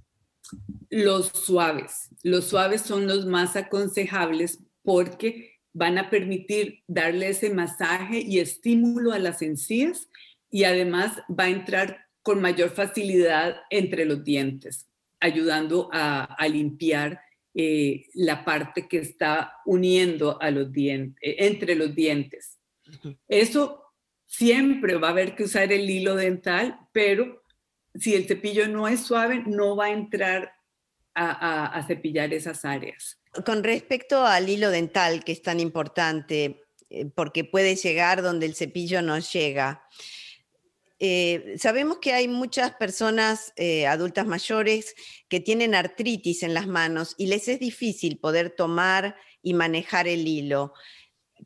Los 0.90 1.28
suaves. 1.28 2.10
Los 2.24 2.46
suaves 2.46 2.82
son 2.82 3.06
los 3.06 3.28
más 3.28 3.56
aconsejables 3.56 4.64
porque 4.82 5.60
van 5.72 6.00
a 6.00 6.10
permitir 6.10 6.80
darle 6.88 7.30
ese 7.30 7.52
masaje 7.52 8.22
y 8.22 8.40
estímulo 8.40 9.12
a 9.12 9.20
las 9.20 9.44
encías 9.44 10.10
y 10.50 10.64
además 10.64 11.20
va 11.30 11.44
a 11.44 11.50
entrar 11.50 12.08
con 12.24 12.42
mayor 12.42 12.72
facilidad 12.72 13.58
entre 13.70 14.06
los 14.06 14.24
dientes 14.24 14.88
ayudando 15.22 15.90
a, 15.94 16.36
limpiar 16.50 17.22
eh, 17.54 18.08
la 18.16 18.44
parte 18.44 18.88
que 18.88 18.98
está 18.98 19.54
uniendo 19.66 20.42
a 20.42 20.52
los 20.52 20.72
dientes, 20.72 21.18
eh, 21.22 21.36
entre 21.46 21.76
los 21.76 21.96
dientes. 21.96 22.60
Eso 23.28 23.94
siempre 24.26 24.96
va 24.96 25.10
a 25.10 25.12
haber 25.12 25.36
que 25.36 25.44
usar 25.44 25.72
el 25.72 25.90
hilo 25.90 26.16
dental, 26.16 26.80
pero 26.92 27.44
si 27.96 28.16
el 28.16 28.28
cepillo 28.28 28.68
no 28.68 28.88
es 28.88 29.02
suave, 29.02 29.44
no 29.46 29.76
va 29.76 29.86
a 29.86 29.92
entrar 29.92 30.54
a, 31.14 31.84
cepillar 31.88 32.34
esas 32.34 32.64
áreas. 32.66 33.20
Con 33.46 33.64
respecto 33.64 34.26
al 34.26 34.50
hilo 34.50 34.70
dental, 34.70 35.24
que 35.24 35.34
es 35.34 35.42
tan 35.42 35.60
importante, 35.60 36.64
eh, 36.90 37.06
porque 37.14 37.44
puede 37.44 37.76
llegar 37.76 38.22
donde 38.22 38.46
el 38.46 38.56
cepillo 38.56 39.02
no 39.02 39.20
llega, 39.20 39.84
eh, 41.04 41.56
sabemos 41.58 41.98
que 41.98 42.14
hay 42.14 42.28
muchas 42.28 42.76
personas 42.76 43.54
eh, 43.56 43.88
adultas 43.88 44.28
mayores 44.28 44.94
que 45.30 45.40
tienen 45.40 45.74
artritis 45.74 46.44
en 46.44 46.54
las 46.54 46.68
manos 46.68 47.16
y 47.18 47.26
les 47.26 47.48
es 47.48 47.60
difícil 47.60 48.20
poder 48.20 48.52
tomar 48.52 49.16
y 49.42 49.56
manejar 49.56 50.08
el 50.08 50.28
hilo. 50.28 50.74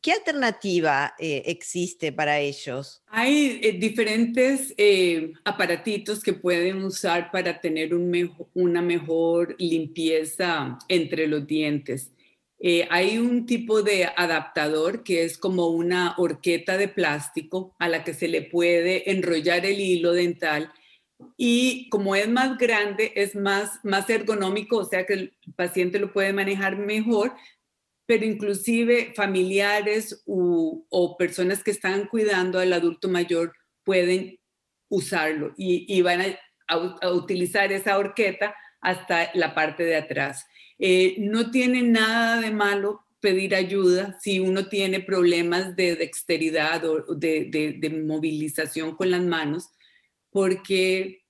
¿Qué 0.02 0.12
alternativa 0.12 1.16
eh, 1.18 1.44
existe 1.46 2.12
para 2.12 2.42
ellos? 2.42 3.02
Hay 3.08 3.78
diferentes 3.80 4.76
aparatitos 5.46 6.22
que 6.22 6.34
pueden 6.34 6.84
usar 6.84 7.32
para 7.32 7.62
tener 7.62 7.96
una 7.96 8.82
mejor 8.82 9.56
limpieza 9.58 10.78
entre 10.90 11.28
los 11.28 11.48
dientes. 11.48 12.12
Eh, 12.60 12.88
hay 12.90 13.18
un 13.18 13.46
tipo 13.46 13.84
de 13.84 14.06
adaptador 14.06 15.04
que 15.04 15.24
es 15.24 15.38
como 15.38 15.68
una 15.68 16.16
horqueta 16.18 16.78
de 16.78 16.88
plástico 16.88 17.76
a 17.80 17.90
la 17.90 18.04
que 18.04 18.14
se 18.14 18.28
le 18.28 18.42
puede 18.44 19.12
enrollar 19.12 19.66
el 19.66 19.80
hilo 19.80 20.14
dental 20.14 20.72
y 21.38 21.90
como 21.90 22.16
es 22.16 22.28
más 22.28 22.58
grande, 22.58 23.12
es 23.16 23.36
más, 23.36 23.80
más 23.84 24.10
ergonómico, 24.10 24.78
o 24.78 24.86
sea 24.86 25.06
que 25.06 25.14
el 25.14 25.38
paciente 25.56 26.00
lo 26.00 26.12
puede 26.12 26.34
manejar 26.34 26.78
mejor, 26.78 27.34
pero 28.06 28.26
inclusive 28.26 29.14
familiares 29.16 30.24
o 30.26 31.16
personas 31.18 31.64
que 31.64 31.72
están 31.72 32.08
cuidando 32.08 32.60
al 32.60 32.74
adulto 32.74 33.10
mayor 33.10 33.54
pueden 33.84 34.40
usarlo 34.90 35.54
y, 35.58 36.02
van 36.02 36.38
a 36.68 37.12
utilizar 37.12 37.72
esa 37.72 37.98
horqueta 37.98 38.56
hasta 38.86 39.32
la 39.34 39.56
parte 39.56 39.84
de 39.84 39.96
atrás. 39.96 40.46
Eh, 40.77 41.15
no 41.18 41.50
tiene 41.50 41.82
nada 41.82 42.39
de 42.39 42.51
malo 42.51 43.01
pedir 43.20 43.56
ayuda 43.56 44.20
si 44.22 44.39
uno 44.39 44.68
tiene 44.68 45.00
problemas 45.00 45.75
de 45.75 45.96
dexteridad 45.96 46.86
o 46.86 47.15
de, 47.15 48.04
movilización 48.06 48.96
con 48.96 49.10
las 49.10 49.24
manos, 49.24 49.70
porque 50.30 51.24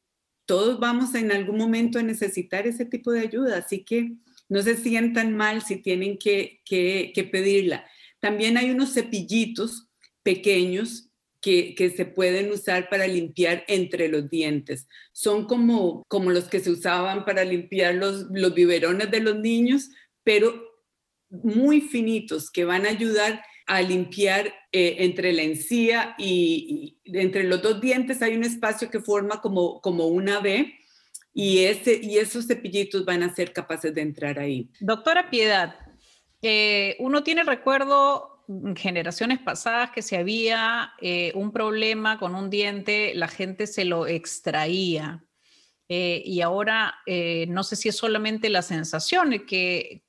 todos 0.45 0.77
vamos 0.81 1.15
en 1.15 1.31
algún 1.31 1.57
momento 1.57 1.97
a 1.97 2.03
necesitar 2.03 2.67
ese 2.67 2.83
tipo 2.83 3.13
de 3.13 3.21
ayuda, 3.21 3.59
así 3.59 3.85
que 3.85 4.11
no 4.49 4.61
se 4.61 4.75
sientan 4.75 5.37
mal 5.37 5.61
si 5.61 5.77
tienen 5.77 6.17
que, 6.17 6.61
pedirla. 7.31 7.85
También 8.19 8.57
hay 8.57 8.71
unos 8.71 8.93
cepillitos 8.93 9.87
pequeños 10.21 11.09
que, 11.45 11.93
se 11.95 12.05
pueden 12.05 12.51
usar 12.51 12.89
para 12.89 13.05
limpiar 13.05 13.63
entre 13.67 14.07
los 14.07 14.29
dientes. 14.31 14.87
Son 15.11 15.45
como, 15.45 16.03
como 16.07 16.31
los 16.31 16.45
que 16.45 16.59
se 16.59 16.71
usaban 16.71 17.23
para 17.23 17.43
limpiar 17.43 17.93
los, 17.93 18.25
los 18.31 18.55
biberones 18.55 19.11
de 19.11 19.19
los 19.19 19.35
niños, 19.37 19.91
pero 20.23 20.59
muy 21.29 21.81
finitos 21.81 22.49
que 22.49 22.65
van 22.65 22.87
a 22.87 22.89
ayudar 22.89 23.43
a 23.67 23.81
limpiar 23.81 24.47
eh, 24.71 24.97
entre 24.99 25.33
la 25.33 25.43
encía 25.43 26.15
y, 26.17 26.97
entre 27.05 27.43
los 27.43 27.61
dos 27.61 27.79
dientes 27.79 28.21
hay 28.21 28.35
un 28.35 28.43
espacio 28.43 28.89
que 28.89 28.99
forma 28.99 29.41
como, 29.41 29.81
como 29.81 30.07
una 30.07 30.39
V 30.39 30.73
y, 31.33 31.59
ese, 31.65 31.99
y 32.01 32.17
esos 32.17 32.47
cepillitos 32.47 33.05
van 33.05 33.21
a 33.21 33.33
ser 33.35 33.53
capaces 33.53 33.93
de 33.93 34.01
entrar 34.01 34.39
ahí. 34.39 34.69
Doctora 34.79 35.29
Piedad, 35.29 35.75
eh, 36.41 36.95
uno 36.99 37.23
tiene 37.23 37.43
recuerdo 37.43 38.34
generaciones 38.75 39.39
pasadas 39.39 39.91
que 39.91 40.01
si 40.01 40.15
había 40.15 40.93
eh, 41.01 41.31
un 41.35 41.51
problema 41.51 42.19
con 42.19 42.35
un 42.35 42.49
diente, 42.49 43.13
la 43.15 43.27
gente 43.27 43.67
se 43.67 43.85
lo 43.85 44.07
extraía. 44.07 45.23
Eh, 45.87 46.23
y 46.25 46.41
ahora 46.41 46.95
eh, 47.05 47.45
no 47.47 47.63
sé 47.63 47.75
si 47.75 47.89
es 47.89 47.97
solamente 47.97 48.49
la 48.49 48.61
sensación 48.63 49.45
que 49.45 50.03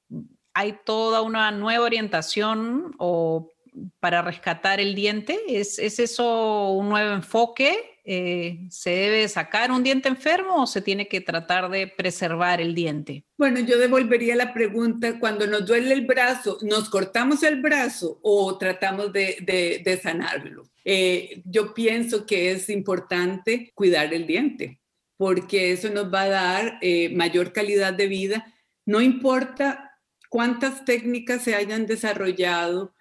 hay 0.55 0.79
toda 0.87 1.21
una 1.21 1.51
nueva 1.51 1.85
orientación 1.85 2.95
o 2.99 3.53
para 4.01 4.23
rescatar 4.23 4.81
el 4.81 4.95
diente. 4.95 5.39
¿Es, 5.49 5.79
¿Es, 5.79 5.99
eso 5.99 6.71
un 6.71 6.89
nuevo 6.89 7.13
enfoque? 7.13 7.96
Eh, 8.09 8.69
¿Se 8.71 8.91
debe 8.91 9.29
sacar 9.29 9.73
un 9.73 9.83
diente 9.83 10.09
enfermo 10.09 10.63
o 10.63 10.67
se 10.67 10.81
tiene 10.81 11.09
que 11.09 11.21
tratar 11.21 11.69
de 11.69 11.89
preservar 11.89 12.61
el 12.61 12.73
diente? 12.73 13.25
Bueno, 13.37 13.59
yo 13.59 13.79
devolvería 13.79 14.37
la 14.37 14.55
pregunta, 14.55 15.19
cuando 15.19 15.47
nos 15.49 15.67
duele 15.67 15.93
el 15.93 16.07
brazo, 16.07 16.59
¿nos 16.63 16.89
cortamos 16.89 17.43
el 17.43 17.61
brazo 17.61 18.21
o 18.23 18.57
tratamos 18.59 19.13
de, 19.13 20.01
sanarlo? 20.01 20.63
Eh, 20.85 21.43
yo 21.45 21.75
pienso 21.75 22.25
que 22.27 22.53
es 22.53 22.71
importante 22.71 23.73
cuidar 23.75 24.15
el 24.15 24.25
diente 24.25 24.79
porque 25.17 25.73
eso 25.73 25.91
nos 25.91 26.13
va 26.13 26.23
a 26.23 26.29
dar 26.29 26.79
eh, 26.83 27.09
mayor 27.09 27.53
calidad 27.53 27.95
de 27.95 28.07
vida. 28.07 28.55
No 28.85 29.01
importa 29.01 29.99
cuántas 30.29 30.85
técnicas 30.85 31.43
se 31.43 31.55
hayan 31.55 31.87
desarrollado, 31.87 32.95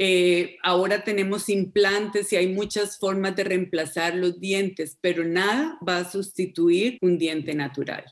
eh, 0.00 0.58
ahora 0.62 1.02
tenemos 1.02 1.48
implantes 1.48 2.32
y 2.32 2.36
hay 2.36 2.46
muchas 2.46 2.98
formas 3.00 3.34
de 3.34 3.42
reemplazar 3.42 4.14
los 4.14 4.38
dientes, 4.38 4.96
pero 5.00 5.24
nada 5.24 5.76
va 5.86 5.98
a 5.98 6.10
sustituir 6.10 6.98
un 7.02 7.18
diente 7.18 7.52
natural. 7.52 8.04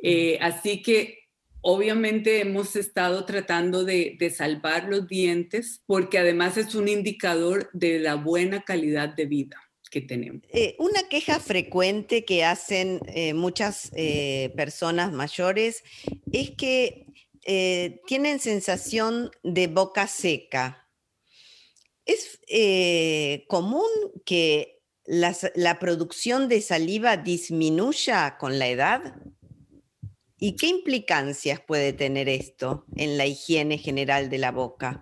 Eh, 0.00 0.38
así 0.40 0.80
que 0.80 1.18
obviamente 1.60 2.40
hemos 2.40 2.76
estado 2.76 3.24
tratando 3.24 3.84
de, 3.84 4.16
salvar 4.32 4.84
los 4.84 5.08
dientes 5.08 5.82
porque 5.86 6.18
además 6.18 6.56
es 6.56 6.76
un 6.76 6.86
indicador 6.86 7.68
de 7.72 7.98
la 7.98 8.14
buena 8.14 8.62
calidad 8.62 9.08
de 9.08 9.26
vida 9.26 9.60
que 9.90 10.00
tenemos. 10.00 10.42
Eh, 10.52 10.76
una 10.78 11.08
queja 11.08 11.40
frecuente 11.40 12.24
que 12.24 12.44
hacen 12.44 13.00
muchas 13.34 13.90
personas 14.54 15.12
mayores 15.12 15.82
es 16.30 16.50
que 16.50 17.06
tienen 18.06 18.38
sensación 18.38 19.32
de 19.42 19.66
boca 19.66 20.06
seca. 20.06 20.84
¿Es 22.08 22.40
eh, 22.48 23.44
común 23.48 23.86
que 24.24 24.80
la 25.04 25.78
producción 25.78 26.48
de 26.48 26.62
saliva 26.62 27.18
disminuya 27.18 28.38
con 28.38 28.58
la 28.58 28.68
edad? 28.68 29.14
¿Y 30.40 30.56
qué 30.56 30.68
implicancias 30.68 31.60
puede 31.60 31.92
tener 31.92 32.30
esto 32.30 32.86
en 32.96 33.18
la 33.18 33.26
higiene 33.26 33.76
general 33.76 34.30
de 34.30 34.38
la 34.38 34.52
boca? 34.52 34.98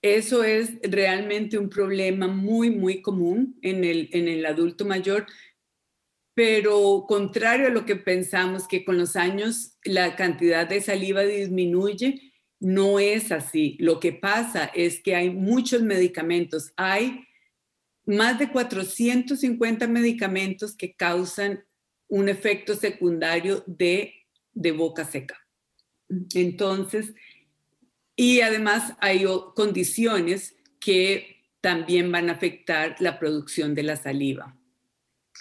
Eso 0.00 0.42
es 0.42 0.78
realmente 0.82 1.58
un 1.58 1.68
problema 1.68 2.26
muy, 2.26 2.70
muy 2.70 3.02
común 3.02 3.58
en 3.60 3.84
el, 3.84 4.08
en 4.12 4.26
el 4.26 4.46
adulto 4.46 4.86
mayor, 4.86 5.26
pero 6.32 7.04
contrario 7.06 7.66
a 7.66 7.70
lo 7.70 7.84
que 7.84 7.96
pensamos, 7.96 8.66
que 8.66 8.86
con 8.86 8.96
los 8.96 9.16
años 9.16 9.76
la 9.84 10.16
cantidad 10.16 10.66
de 10.66 10.80
saliva 10.80 11.24
disminuye, 11.24 12.29
no 12.60 13.00
es 13.00 13.32
así. 13.32 13.76
Lo 13.80 13.98
que 13.98 14.12
pasa 14.12 14.66
es 14.66 15.00
que 15.00 15.16
hay 15.16 15.30
muchos 15.30 15.82
medicamentos. 15.82 16.72
Hay 16.76 17.24
más 18.04 18.38
de 18.38 18.50
450 18.50 19.88
medicamentos 19.88 20.76
que 20.76 20.94
causan 20.94 21.64
un 22.08 22.28
efecto 22.28 22.76
secundario 22.76 23.64
de, 23.66 24.14
boca 24.76 25.04
seca. 25.04 25.38
Entonces, 26.34 27.14
y 28.14 28.40
además 28.42 28.94
hay 29.00 29.24
condiciones 29.54 30.56
que 30.78 31.44
también 31.60 32.12
van 32.12 32.28
a 32.28 32.34
afectar 32.34 32.96
la 33.00 33.18
producción 33.18 33.74
de 33.74 33.84
la 33.84 33.96
saliva. 33.96 34.58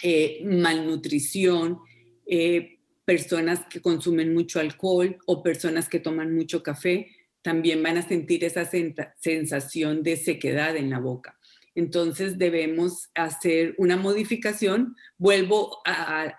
Eh, 0.03 0.41
malnutrición, 0.45 1.79
eh, 2.25 2.78
personas 3.09 3.65
que 3.65 3.81
consumen 3.81 4.35
mucho 4.35 4.59
alcohol 4.59 5.17
o 5.25 5.41
personas 5.41 5.89
que 5.89 5.99
toman 5.99 6.35
mucho 6.35 6.61
café 6.61 7.07
también 7.41 7.81
van 7.81 7.97
a 7.97 8.07
sentir 8.07 8.43
esa 8.43 8.69
sensación 9.17 10.03
de 10.03 10.15
sequedad 10.15 10.77
en 10.77 10.91
la 10.91 10.99
boca. 10.99 11.35
Entonces 11.73 12.37
debemos 12.37 13.09
hacer 13.15 13.73
una 13.79 13.97
modificación. 13.97 14.95
Vuelvo 15.17 15.79
a, 15.85 16.35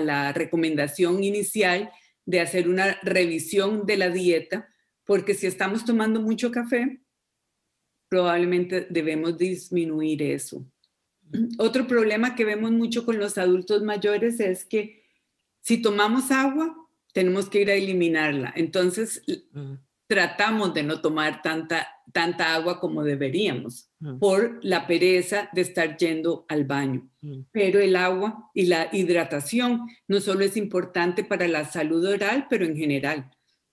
la 0.00 0.32
recomendación 0.32 1.22
inicial 1.22 1.88
de 2.26 2.40
hacer 2.40 2.68
una 2.68 2.98
revisión 3.04 3.86
de 3.86 3.96
la 3.96 4.10
dieta, 4.10 4.68
porque 5.04 5.34
si 5.34 5.46
estamos 5.46 5.84
tomando 5.84 6.20
mucho 6.20 6.50
café, 6.50 7.00
probablemente 8.08 8.88
debemos 8.90 9.38
disminuir 9.38 10.20
eso. 10.24 10.66
Otro 11.58 11.86
problema 11.86 12.34
que 12.34 12.44
vemos 12.44 12.72
mucho 12.72 13.04
con 13.04 13.20
los 13.20 13.38
adultos 13.38 13.84
mayores 13.84 14.40
es 14.40 14.64
que 14.64 15.06
si 15.68 15.82
tomamos 15.82 16.30
agua, 16.30 16.74
tenemos 17.12 17.50
que 17.50 17.60
ir 17.60 17.68
a 17.68 17.74
eliminarla. 17.74 18.54
Entonces, 18.56 19.22
mm. 19.52 19.74
tratamos 20.06 20.72
de 20.72 20.82
no 20.82 21.02
tomar 21.02 21.42
tanta, 21.42 21.86
tanta 22.10 22.54
agua 22.54 22.80
como 22.80 23.04
deberíamos 23.04 23.90
mm. 24.00 24.18
por 24.18 24.64
la 24.64 24.86
pereza 24.86 25.50
de 25.52 25.60
estar 25.60 25.98
yendo 25.98 26.46
al 26.48 26.64
baño. 26.64 27.10
Mm. 27.20 27.40
Pero 27.52 27.80
el 27.80 27.96
agua 27.96 28.50
y 28.54 28.64
la 28.64 28.88
hidratación 28.92 29.86
no 30.06 30.20
solo 30.20 30.42
es 30.42 30.56
importante 30.56 31.22
para 31.22 31.46
la 31.46 31.66
salud 31.66 32.02
oral, 32.02 32.46
pero 32.48 32.64
en 32.64 32.74
general. 32.74 33.30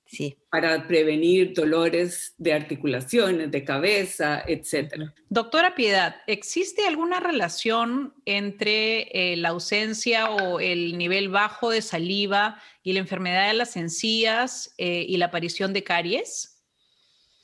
Sí. 0.08 0.38
Para 0.52 0.88
prevenir 0.88 1.54
dolores 1.54 2.36
de 2.38 2.54
articulaciones, 2.54 3.50
de 3.50 3.64
cabeza, 3.64 4.44
etc. 4.48 5.12
Doctora 5.30 5.74
Piedad, 5.76 6.18
¿existe 6.28 6.86
alguna 6.86 7.20
relación 7.20 8.14
entre 8.26 9.10
eh, 9.12 9.36
la 9.36 9.50
ausencia 9.50 10.30
o 10.30 10.60
el 10.60 10.98
nivel 10.98 11.30
bajo 11.30 11.72
de 11.72 11.82
saliva 11.82 12.62
y 12.84 12.94
la 12.94 13.00
enfermedad 13.00 13.48
de 13.48 13.56
las 13.56 13.76
encías 13.78 14.74
eh, 14.78 15.06
y 15.08 15.18
la 15.18 15.26
aparición 15.26 15.74
de 15.74 15.84
caries? 15.84 16.62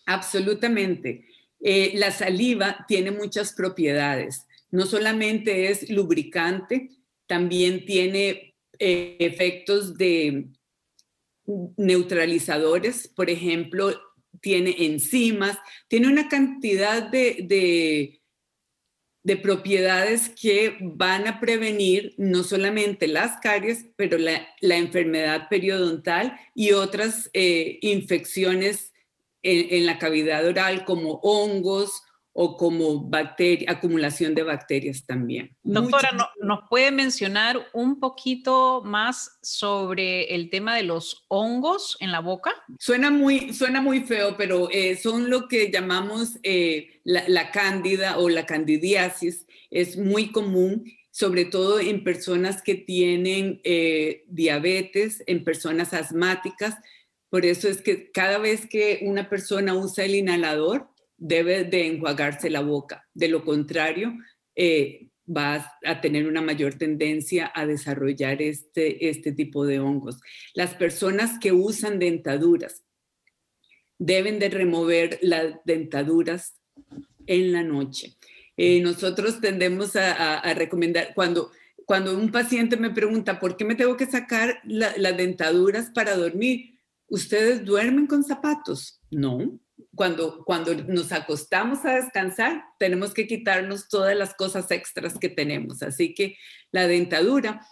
Absolutamente. 0.05 1.25
Eh, 1.59 1.93
la 1.95 2.11
saliva 2.11 2.85
tiene 2.87 3.11
muchas 3.11 3.53
propiedades. 3.53 4.47
no 4.69 4.85
solamente 4.85 5.69
es 5.69 5.89
lubricante, 5.89 6.91
también 7.27 7.85
tiene 7.85 8.55
efectos 8.79 9.97
de 9.97 10.47
neutralizadores, 11.77 13.07
por 13.07 13.29
ejemplo, 13.29 13.91
tiene 14.41 14.75
enzimas, 14.85 15.57
tiene 15.87 16.07
una 16.07 16.29
cantidad 16.29 17.03
de, 17.09 18.17
de, 19.23 19.37
propiedades 19.37 20.29
que 20.29 20.77
van 20.81 21.27
a 21.27 21.39
prevenir 21.39 22.13
no 22.17 22.43
solamente 22.43 23.07
las 23.07 23.39
caries, 23.39 23.85
pero 23.95 24.17
la, 24.17 24.47
enfermedad 24.61 25.47
periodontal 25.49 26.37
y 26.55 26.71
otras 26.71 27.29
eh, 27.33 27.79
infecciones 27.81 28.91
en, 29.43 29.85
la 29.85 29.97
cavidad 29.97 30.45
oral 30.45 30.85
como 30.85 31.19
hongos 31.23 32.03
o 32.33 32.55
como 32.55 33.09
bacteria, 33.09 33.71
acumulación 33.71 34.33
de 34.33 34.43
bacterias 34.43 35.05
también. 35.05 35.55
Doctora, 35.63 36.11
¿nos 36.39 36.59
puede 36.69 36.91
mencionar 36.91 37.59
un 37.73 37.99
poquito 37.99 38.81
más 38.85 39.37
sobre 39.41 40.33
el 40.33 40.49
tema 40.49 40.75
de 40.75 40.83
los 40.83 41.25
hongos 41.27 41.97
en 41.99 42.11
la 42.11 42.21
boca? 42.21 42.53
Suena 42.79 43.11
muy, 43.11 43.53
suena 43.53 43.81
muy 43.81 44.01
feo, 44.01 44.35
pero 44.37 44.69
eh, 44.71 44.95
son 44.95 45.29
lo 45.29 45.47
que 45.47 45.71
llamamos 45.71 46.37
eh, 46.43 47.01
la, 47.03 47.51
cándida 47.51 48.17
o 48.17 48.29
la 48.29 48.45
candidiasis. 48.45 49.45
Es 49.69 49.97
muy 49.97 50.31
común 50.31 50.85
sobre 51.13 51.43
todo 51.43 51.81
en 51.81 52.05
personas 52.05 52.61
que 52.61 52.75
tienen 52.75 53.59
eh, 53.65 54.23
diabetes, 54.27 55.21
en 55.27 55.43
personas 55.43 55.93
asmáticas. 55.93 56.77
Por 57.29 57.45
eso 57.45 57.67
es 57.67 57.81
que 57.81 58.11
cada 58.11 58.37
vez 58.37 58.65
que 58.65 58.99
una 59.01 59.29
persona 59.29 59.73
usa 59.73 60.05
el 60.05 60.15
inhalador, 60.15 60.90
debe 61.21 61.63
de 61.63 61.85
enjuagarse 61.85 62.49
la 62.49 62.61
boca. 62.61 63.07
De 63.13 63.27
lo 63.27 63.45
contrario, 63.45 64.17
eh, 64.55 65.07
va 65.25 65.71
a 65.85 66.01
tener 66.01 66.27
una 66.27 66.41
mayor 66.41 66.73
tendencia 66.73 67.51
a 67.53 67.65
desarrollar 67.67 68.41
este, 68.41 69.07
este 69.07 69.31
tipo 69.31 69.65
de 69.65 69.79
hongos. 69.79 70.19
Las 70.55 70.73
personas 70.73 71.37
que 71.39 71.51
usan 71.51 71.99
dentaduras 71.99 72.83
deben 73.99 74.39
de 74.39 74.49
remover 74.49 75.19
las 75.21 75.57
dentaduras 75.63 76.59
en 77.27 77.53
la 77.53 77.61
noche. 77.61 78.17
Eh, 78.57 78.81
nosotros 78.81 79.39
tendemos 79.39 79.95
a, 79.95 80.53
recomendar, 80.55 81.13
cuando, 81.13 81.51
cuando 81.85 82.17
un 82.17 82.31
paciente 82.31 82.77
me 82.77 82.89
pregunta, 82.89 83.39
¿por 83.39 83.55
qué 83.55 83.63
me 83.63 83.75
tengo 83.75 83.95
que 83.95 84.07
sacar 84.07 84.59
las 84.65 85.17
dentaduras 85.17 85.91
para 85.91 86.15
dormir? 86.15 86.79
¿Ustedes 87.07 87.63
duermen 87.63 88.07
con 88.07 88.23
zapatos? 88.23 88.99
No, 89.11 89.59
cuando, 89.95 90.43
cuando 90.45 90.73
nos 90.73 91.11
acostamos 91.11 91.85
a 91.85 91.95
descansar, 91.95 92.63
tenemos 92.79 93.13
que 93.13 93.27
quitarnos 93.27 93.89
todas 93.89 94.15
las 94.15 94.33
cosas 94.33 94.71
extras 94.71 95.17
que 95.19 95.29
tenemos. 95.29 95.83
Así 95.83 96.13
que 96.13 96.37
la 96.71 96.87
dentadura 96.87 97.65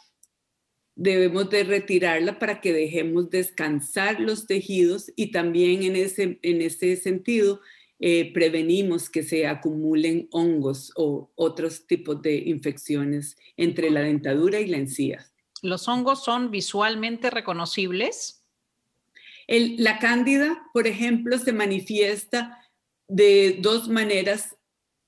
debemos 0.95 1.49
de 1.49 1.63
retirarla 1.63 2.39
para 2.39 2.59
que 2.59 2.73
dejemos 2.73 3.29
descansar 3.29 4.19
los 4.19 4.47
tejidos 4.47 5.11
y 5.15 5.31
también 5.31 5.83
en 5.83 5.95
ese, 5.95 6.39
en 6.41 6.61
ese 6.61 6.97
sentido 6.97 7.61
eh, 7.99 8.33
prevenimos 8.33 9.09
que 9.09 9.23
se 9.23 9.47
acumulen 9.47 10.27
hongos 10.31 10.91
o 10.95 11.31
otros 11.35 11.87
tipos 11.87 12.21
de 12.21 12.35
infecciones 12.35 13.37
entre 13.55 13.89
la 13.91 14.01
dentadura 14.01 14.59
y 14.59 14.67
la 14.67 14.77
encía. 14.77 15.25
¿Los 15.61 15.87
hongos 15.87 16.23
son 16.23 16.51
visualmente 16.51 17.29
reconocibles? 17.29 18.38
La 19.49 19.99
cándida, 19.99 20.61
por 20.73 20.87
ejemplo, 20.87 21.37
se 21.39 21.53
manifiesta 21.53 22.57
de 23.07 23.57
dos 23.61 23.89
maneras, 23.89 24.55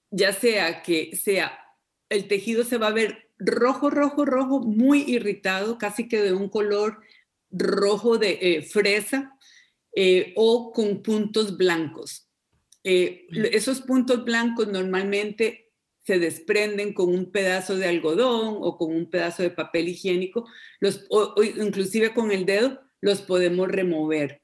ya 0.10 0.34
sea 0.34 0.82
que 0.82 1.16
sea 1.16 1.58
el 2.12 2.28
tejido 2.28 2.64
se 2.66 2.78
va 2.78 2.88
a 2.88 2.94
ver 2.94 3.30
rojo, 3.40 3.90
rojo, 3.90 4.26
rojo, 4.26 4.60
muy 4.60 5.02
irritado, 5.08 5.78
casi 5.78 6.08
que 6.08 6.22
de 6.22 6.34
un 6.34 6.50
color 6.50 7.00
rojo 7.50 8.18
de 8.18 8.38
eh, 8.42 8.62
fresa 8.62 9.38
eh, 9.96 10.34
o 10.36 10.74
con 10.74 11.02
puntos 11.02 11.58
blancos. 11.58 12.30
Eh, 12.84 13.28
esos 13.32 13.82
puntos 13.82 14.26
blancos 14.26 14.68
normalmente 14.68 15.72
se 16.04 16.20
desprenden 16.20 16.94
con 16.94 17.10
un 17.10 17.32
pedazo 17.32 17.78
de 17.78 17.88
algodón 17.88 18.58
o 18.60 18.78
con 18.78 18.94
un 18.94 19.10
pedazo 19.10 19.44
de 19.44 19.52
papel 19.52 19.88
higiénico, 19.88 20.46
los, 20.82 21.06
o 21.10 21.42
inclusive 21.42 22.14
con 22.14 22.32
el 22.32 22.46
dedo, 22.46 22.82
los 23.02 23.22
podemos 23.22 23.68
remover 23.68 24.42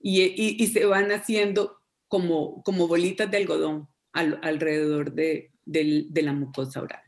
y, 0.00 0.66
se 0.66 0.84
van 0.84 1.10
haciendo 1.12 1.78
como, 2.08 2.62
como 2.62 2.86
bolitas 2.86 3.30
de 3.30 3.38
algodón 3.38 3.88
alrededor 4.12 5.12
de, 5.12 5.50
la 5.66 6.32
mucosa 6.32 6.82
oral. 6.82 7.00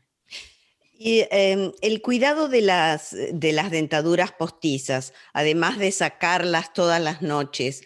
Y 0.99 1.25
em, 1.29 1.71
el 1.81 2.01
cuidado 2.01 2.49
de 2.49 2.61
las, 2.61 3.15
de 3.31 3.51
las 3.53 3.69
dentaduras 3.69 4.31
postizas, 4.31 5.13
además 5.31 5.77
de 5.77 5.91
sacarlas 5.91 6.73
todas 6.73 6.99
las 6.99 7.21
noches, 7.21 7.83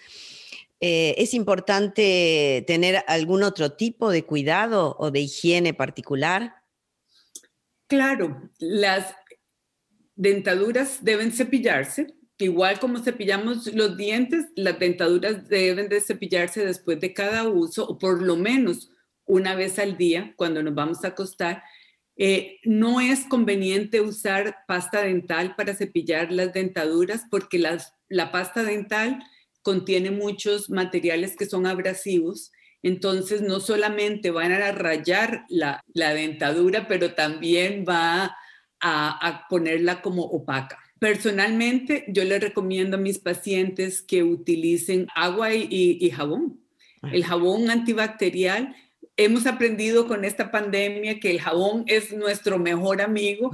eh, 0.79 1.13
¿es 1.17 1.33
importante 1.33 2.63
tener 2.65 3.03
algún 3.07 3.43
otro 3.43 3.73
tipo 3.73 4.11
de 4.11 4.23
cuidado 4.23 4.95
o 4.97 5.11
de 5.11 5.19
higiene 5.19 5.73
particular? 5.73 6.55
Claro, 7.87 8.49
las 8.59 9.13
dentaduras 10.15 11.03
deben 11.03 11.33
cepillarse 11.33 12.07
igual 12.41 12.79
como 12.79 12.99
cepillamos 12.99 13.73
los 13.73 13.97
dientes, 13.97 14.45
las 14.55 14.79
dentaduras 14.79 15.47
deben 15.47 15.89
de 15.89 16.01
cepillarse 16.01 16.65
después 16.65 16.99
de 16.99 17.13
cada 17.13 17.47
uso 17.47 17.87
o 17.87 17.97
por 17.97 18.21
lo 18.21 18.35
menos 18.35 18.91
una 19.25 19.55
vez 19.55 19.79
al 19.79 19.97
día 19.97 20.33
cuando 20.35 20.61
nos 20.63 20.75
vamos 20.75 21.03
a 21.03 21.09
acostar. 21.09 21.63
Eh, 22.17 22.59
no 22.63 23.01
es 23.01 23.25
conveniente 23.25 24.01
usar 24.01 24.57
pasta 24.67 25.01
dental 25.01 25.55
para 25.55 25.73
cepillar 25.73 26.31
las 26.31 26.53
dentaduras 26.53 27.23
porque 27.29 27.57
la 27.57 28.31
pasta 28.31 28.63
dental 28.63 29.23
contiene 29.61 30.11
muchos 30.11 30.69
materiales 30.69 31.35
que 31.35 31.45
son 31.45 31.65
abrasivos. 31.65 32.51
Entonces, 32.83 33.41
no 33.41 33.59
solamente 33.59 34.31
van 34.31 34.51
a 34.51 34.71
rayar 34.71 35.45
la, 35.49 35.83
dentadura, 35.93 36.87
pero 36.87 37.13
también 37.13 37.85
va 37.87 38.35
a 38.81 39.45
ponerla 39.49 40.01
como 40.01 40.23
opaca. 40.23 40.79
Personalmente, 41.01 42.05
yo 42.09 42.23
le 42.25 42.37
recomiendo 42.37 42.95
a 42.95 42.99
mis 42.99 43.17
pacientes 43.17 44.03
que 44.03 44.21
utilicen 44.21 45.07
agua 45.15 45.51
y, 45.51 46.11
jabón. 46.11 46.59
El 47.11 47.25
jabón 47.25 47.71
antibacterial, 47.71 48.75
hemos 49.17 49.47
aprendido 49.47 50.07
con 50.07 50.25
esta 50.25 50.51
pandemia 50.51 51.19
que 51.19 51.31
el 51.31 51.41
jabón 51.41 51.85
es 51.87 52.13
nuestro 52.13 52.59
mejor 52.59 53.01
amigo, 53.01 53.49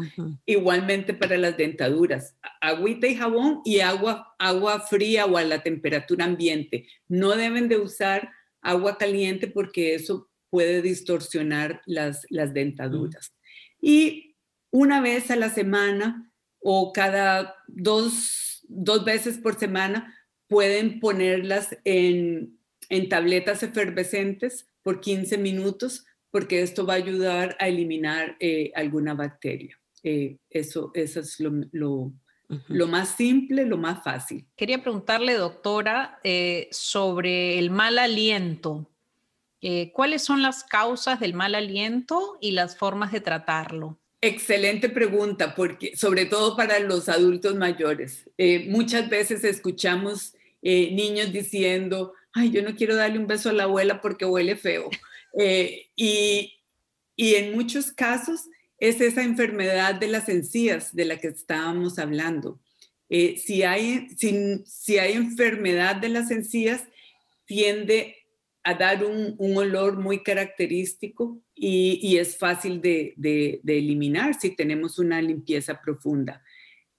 igualmente 0.45 1.13
para 1.13 1.37
las 1.37 1.55
dentaduras. 1.55 2.35
Agüita 2.59 3.07
y 3.07 3.15
jabón 3.15 3.61
y 3.63 3.79
agua, 3.79 4.35
agua 4.39 4.81
fría 4.81 5.25
o 5.25 5.37
a 5.37 5.43
la 5.45 5.63
temperatura 5.63 6.25
ambiente. 6.25 6.85
No 7.07 7.37
deben 7.37 7.69
de 7.69 7.77
usar 7.77 8.29
agua 8.61 8.97
caliente 8.97 9.47
porque 9.47 9.95
eso 9.95 10.29
puede 10.49 10.81
distorsionar 10.81 11.81
las, 11.85 12.25
las 12.29 12.53
dentaduras. 12.53 13.33
Y 13.79 14.35
una 14.69 14.99
vez 14.99 15.31
a 15.31 15.37
la 15.37 15.49
semana, 15.49 16.27
o 16.59 16.91
cada 16.93 17.55
dos, 17.67 18.65
veces 19.05 19.37
por 19.37 19.57
semana 19.57 20.13
pueden 20.47 20.99
ponerlas 20.99 21.77
en, 21.83 22.57
tabletas 23.09 23.63
efervescentes 23.63 24.67
por 24.81 25.01
15 25.01 25.37
minutos 25.37 26.05
porque 26.31 26.61
esto 26.61 26.85
va 26.85 26.93
a 26.93 26.97
ayudar 26.97 27.57
a 27.59 27.67
eliminar 27.67 28.37
eh, 28.39 28.71
alguna 28.75 29.13
bacteria. 29.13 29.77
Eh, 30.03 30.37
eso, 30.49 30.91
eso 30.93 31.19
es 31.19 31.39
lo, 31.39 32.13
más 32.87 33.09
simple, 33.09 33.65
lo 33.65 33.77
más 33.77 34.03
fácil. 34.03 34.45
Quería 34.55 34.81
preguntarle, 34.81 35.33
doctora, 35.33 36.19
eh, 36.23 36.69
sobre 36.71 37.59
el 37.59 37.71
mal 37.71 37.99
aliento. 37.99 38.89
¿Cuáles 39.91 40.23
son 40.23 40.41
las 40.41 40.63
causas 40.63 41.19
del 41.19 41.33
mal 41.33 41.53
aliento 41.53 42.37
y 42.39 42.51
las 42.51 42.77
formas 42.77 43.11
de 43.11 43.19
tratarlo? 43.19 43.99
Excelente 44.19 44.89
pregunta, 44.89 45.53
porque 45.53 45.95
sobre 45.95 46.25
todo 46.25 46.55
para 46.57 46.79
los 46.79 47.07
adultos 47.07 47.55
mayores. 47.55 48.27
Eh, 48.37 48.65
muchas 48.67 49.09
veces 49.09 49.43
escuchamos 49.43 50.33
eh, 50.63 50.91
niños 50.91 51.31
diciendo, 51.31 52.13
ay, 52.33 52.49
yo 52.49 52.63
no 52.63 52.75
quiero 52.75 52.95
darle 52.95 53.19
un 53.19 53.27
beso 53.27 53.49
a 53.49 53.53
la 53.53 53.63
abuela 53.63 54.01
porque 54.01 54.25
huele 54.25 54.55
feo. 54.55 54.89
Eh, 55.39 55.89
y, 55.95 56.53
en 57.19 57.53
muchos 57.53 57.91
casos 57.91 58.45
es 58.79 59.01
esa 59.01 59.23
enfermedad 59.23 59.95
de 59.95 60.07
las 60.07 60.29
encías 60.29 60.95
de 60.95 61.05
la 61.05 61.17
que 61.17 61.27
estábamos 61.27 61.99
hablando. 61.99 62.59
si, 63.09 63.63
hay, 63.63 64.07
si, 64.17 64.63
si 64.65 64.97
hay 64.97 65.13
enfermedad 65.13 65.95
de 65.95 66.09
las 66.09 66.31
encías, 66.31 66.83
tiende 67.45 68.16
a 68.67 68.73
dar 68.73 69.05
un, 69.05 69.37
olor 69.39 69.97
muy 69.97 70.23
característico 70.23 71.39
y, 71.55 72.17
es 72.17 72.37
fácil 72.37 72.81
de, 72.81 73.61
eliminar 73.65 74.37
si 74.37 74.57
tenemos 74.57 74.99
una 74.99 75.21
limpieza 75.21 75.79
profunda. 75.79 76.43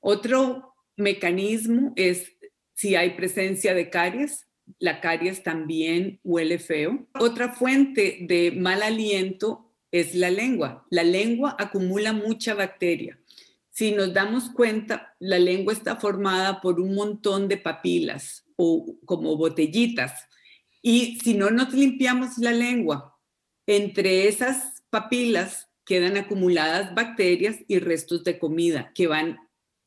Otro 0.00 0.74
mecanismo 0.96 1.92
es 1.94 2.32
si 2.72 2.96
hay 2.96 3.10
presencia 3.10 3.74
de 3.74 3.90
caries, 3.90 4.46
la 4.78 5.02
caries 5.02 5.42
también 5.42 6.20
huele 6.24 6.58
feo. 6.58 7.06
Otra 7.20 7.52
fuente 7.52 8.16
de 8.22 8.50
mal 8.50 8.82
aliento 8.82 9.70
es 9.92 10.14
la 10.14 10.30
lengua. 10.30 10.86
La 10.88 11.04
lengua 11.04 11.54
acumula 11.58 12.14
mucha 12.14 12.54
bacteria. 12.54 13.20
Si 13.68 13.92
nos 13.92 14.14
damos 14.14 14.48
cuenta, 14.48 15.14
la 15.18 15.38
lengua 15.38 15.74
está 15.74 15.96
formada 15.96 16.62
por 16.62 16.80
un 16.80 16.94
montón 16.94 17.46
de 17.46 17.58
papilas 17.58 18.46
o 18.56 18.96
como 19.04 19.36
botellitas. 19.36 20.28
Y 20.82 21.18
si 21.22 21.34
no 21.34 21.50
nos 21.50 21.72
limpiamos 21.72 22.38
la 22.38 22.52
lengua, 22.52 23.18
entre 23.66 24.28
esas 24.28 24.82
papilas 24.90 25.68
quedan 25.84 26.16
acumuladas 26.16 26.94
bacterias 26.94 27.56
y 27.66 27.78
restos 27.78 28.24
de 28.24 28.38
comida 28.38 28.92
que 28.94 29.06
van 29.06 29.38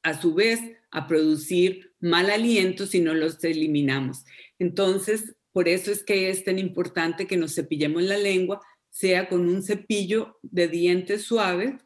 a 0.03 0.19
su 0.19 0.33
vez 0.33 0.59
a 0.89 1.07
producir 1.07 1.93
mal 1.99 2.29
aliento 2.29 2.85
si 2.85 2.99
no 2.99 3.13
los 3.13 3.43
eliminamos. 3.43 4.25
Entonces, 4.59 5.35
por 5.51 5.67
eso 5.67 5.91
es 5.91 6.03
que 6.03 6.29
es 6.29 6.43
tan 6.43 6.59
importante 6.59 7.27
que 7.27 7.37
nos 7.37 7.55
cepillemos 7.55 8.03
la 8.03 8.17
lengua, 8.17 8.61
sea 8.89 9.29
con 9.29 9.47
un 9.47 9.63
cepillo 9.63 10.39
de 10.41 10.67
dientes 10.67 11.23
suave, 11.23 11.77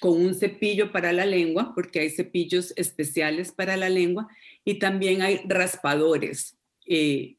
con 0.00 0.12
un 0.20 0.34
cepillo 0.34 0.92
para 0.92 1.12
la 1.12 1.26
lengua, 1.26 1.72
porque 1.74 2.00
hay 2.00 2.10
cepillos 2.10 2.72
especiales 2.76 3.52
para 3.52 3.76
la 3.76 3.88
lengua, 3.88 4.28
y 4.64 4.78
también 4.78 5.22
hay 5.22 5.40
raspadores 5.46 6.56
eh, 6.86 7.36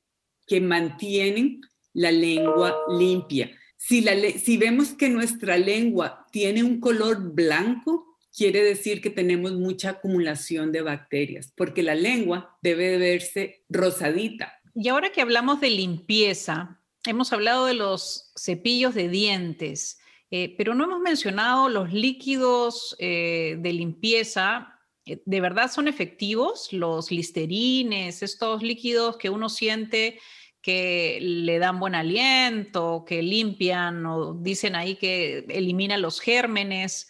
que 0.47 0.61
mantienen 0.61 1.61
la 1.93 2.11
lengua 2.11 2.75
limpia. 2.97 3.51
Si, 3.75 4.01
la, 4.01 4.13
si 4.31 4.57
vemos 4.57 4.89
que 4.89 5.09
nuestra 5.09 5.57
lengua 5.57 6.25
tiene 6.31 6.63
un 6.63 6.79
color 6.79 7.33
blanco, 7.33 8.17
quiere 8.35 8.63
decir 8.63 9.01
que 9.01 9.09
tenemos 9.09 9.53
mucha 9.53 9.91
acumulación 9.91 10.71
de 10.71 10.81
bacterias, 10.81 11.53
porque 11.55 11.83
la 11.83 11.95
lengua 11.95 12.57
debe 12.61 12.97
verse 12.97 13.63
rosadita, 13.69 14.57
y 14.79 14.89
ahora 14.89 15.11
que 15.11 15.21
hablamos 15.21 15.59
de 15.59 15.71
limpieza, 15.71 16.79
hemos 17.03 17.33
hablado 17.33 17.65
de 17.65 17.73
los 17.73 18.31
cepillos 18.35 18.93
de 18.93 19.09
dientes, 19.09 19.99
eh, 20.29 20.53
pero 20.55 20.75
no 20.75 20.83
hemos 20.83 20.99
mencionado 20.99 21.67
los 21.67 21.91
líquidos 21.91 22.95
eh, 22.99 23.57
de 23.57 23.73
limpieza. 23.73 24.79
Eh, 25.03 25.23
¿De 25.25 25.41
verdad 25.41 25.71
son 25.71 25.87
efectivos 25.87 26.71
los 26.73 27.09
listerines, 27.09 28.21
estos 28.21 28.61
líquidos 28.61 29.17
que 29.17 29.31
uno 29.31 29.49
siente 29.49 30.19
que 30.67 31.19
le 31.21 31.59
dan 31.59 31.79
buen 31.79 31.95
aliento, 31.95 33.05
que 33.07 33.21
limpian 33.21 34.05
o 34.05 34.33
dicen 34.33 34.75
ahí 34.75 34.95
que 34.95 35.45
eliminan 35.47 36.01
los 36.01 36.19
gérmenes? 36.19 37.07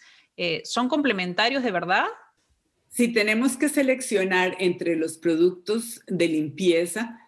¿Son 0.62 0.88
complementarios 0.88 1.64
de 1.64 1.72
verdad? 1.72 2.04
Si 2.88 3.12
tenemos 3.12 3.56
que 3.56 3.68
seleccionar 3.68 4.54
entre 4.60 4.94
los 4.94 5.18
productos 5.18 6.02
de 6.06 6.28
limpieza, 6.28 7.18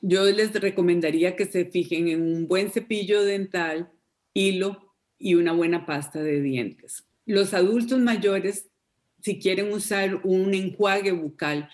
yo 0.00 0.24
les 0.26 0.52
recomendaría 0.52 1.34
que 1.34 1.46
se 1.46 1.64
fijen 1.64 2.06
en 2.06 2.22
un 2.22 2.46
buen 2.46 2.70
cepillo 2.70 3.24
dental, 3.24 3.90
hilo 4.32 4.94
y 5.18 5.34
una 5.34 5.50
buena 5.50 5.86
pasta 5.86 6.22
de 6.22 6.40
dientes. 6.40 7.04
Los 7.24 7.52
adultos 7.52 7.98
mayores, 7.98 8.68
si 9.22 9.40
quieren 9.40 9.72
usar 9.72 10.20
un 10.22 10.54
enjuague 10.54 11.10
bucal, 11.10 11.68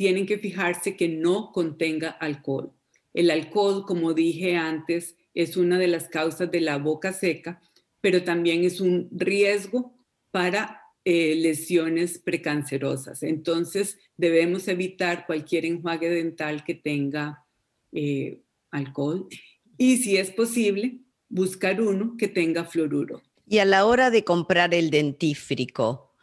tienen 0.00 0.24
que 0.24 0.38
fijarse 0.38 0.96
que 0.96 1.08
no 1.08 1.52
contenga 1.52 2.08
alcohol. 2.08 2.72
El 3.12 3.30
alcohol, 3.30 3.84
como 3.84 4.14
dije 4.14 4.56
antes, 4.56 5.14
es 5.34 5.58
una 5.58 5.78
de 5.78 5.88
las 5.88 6.08
causas 6.08 6.50
de 6.50 6.62
la 6.62 6.78
boca 6.78 7.12
seca, 7.12 7.60
pero 8.00 8.24
también 8.24 8.64
es 8.64 8.80
un 8.80 9.10
riesgo 9.12 9.94
para 10.30 10.80
eh, 11.04 11.34
lesiones 11.34 12.18
precancerosas. 12.18 13.22
Entonces, 13.22 13.98
debemos 14.16 14.68
evitar 14.68 15.26
cualquier 15.26 15.66
enjuague 15.66 16.08
dental 16.08 16.64
que 16.64 16.76
tenga 16.76 17.44
eh, 17.92 18.40
alcohol 18.70 19.28
y 19.76 19.98
si 19.98 20.16
es 20.16 20.30
posible, 20.30 21.00
buscar 21.28 21.78
uno 21.78 22.16
que 22.16 22.28
tenga 22.28 22.64
fluoruro. 22.64 23.20
Y 23.46 23.58
a 23.58 23.66
la 23.66 23.84
hora 23.84 24.08
de 24.08 24.24
comprar 24.24 24.72
el 24.72 24.88
dentífrico, 24.88 26.14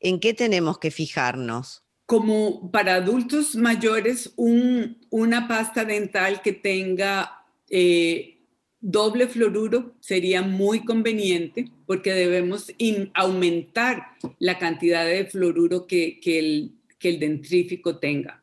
¿en 0.00 0.18
qué 0.18 0.32
tenemos 0.32 0.78
que 0.78 0.90
fijarnos? 0.90 1.84
Como 2.08 2.70
para 2.70 2.94
adultos 2.94 3.54
mayores, 3.54 4.32
una 4.38 5.46
pasta 5.46 5.84
dental 5.84 6.40
que 6.40 6.54
tenga 6.54 7.44
eh, 7.68 8.38
doble 8.80 9.28
fluoruro 9.28 9.94
sería 10.00 10.40
muy 10.40 10.86
conveniente 10.86 11.70
porque 11.84 12.14
debemos 12.14 12.72
aumentar 13.12 14.12
la 14.38 14.58
cantidad 14.58 15.04
de 15.04 15.26
fluoruro 15.26 15.86
que, 15.86 16.18
el, 16.24 16.72
que 16.98 17.18
dentrífico 17.18 17.98
tenga. 17.98 18.42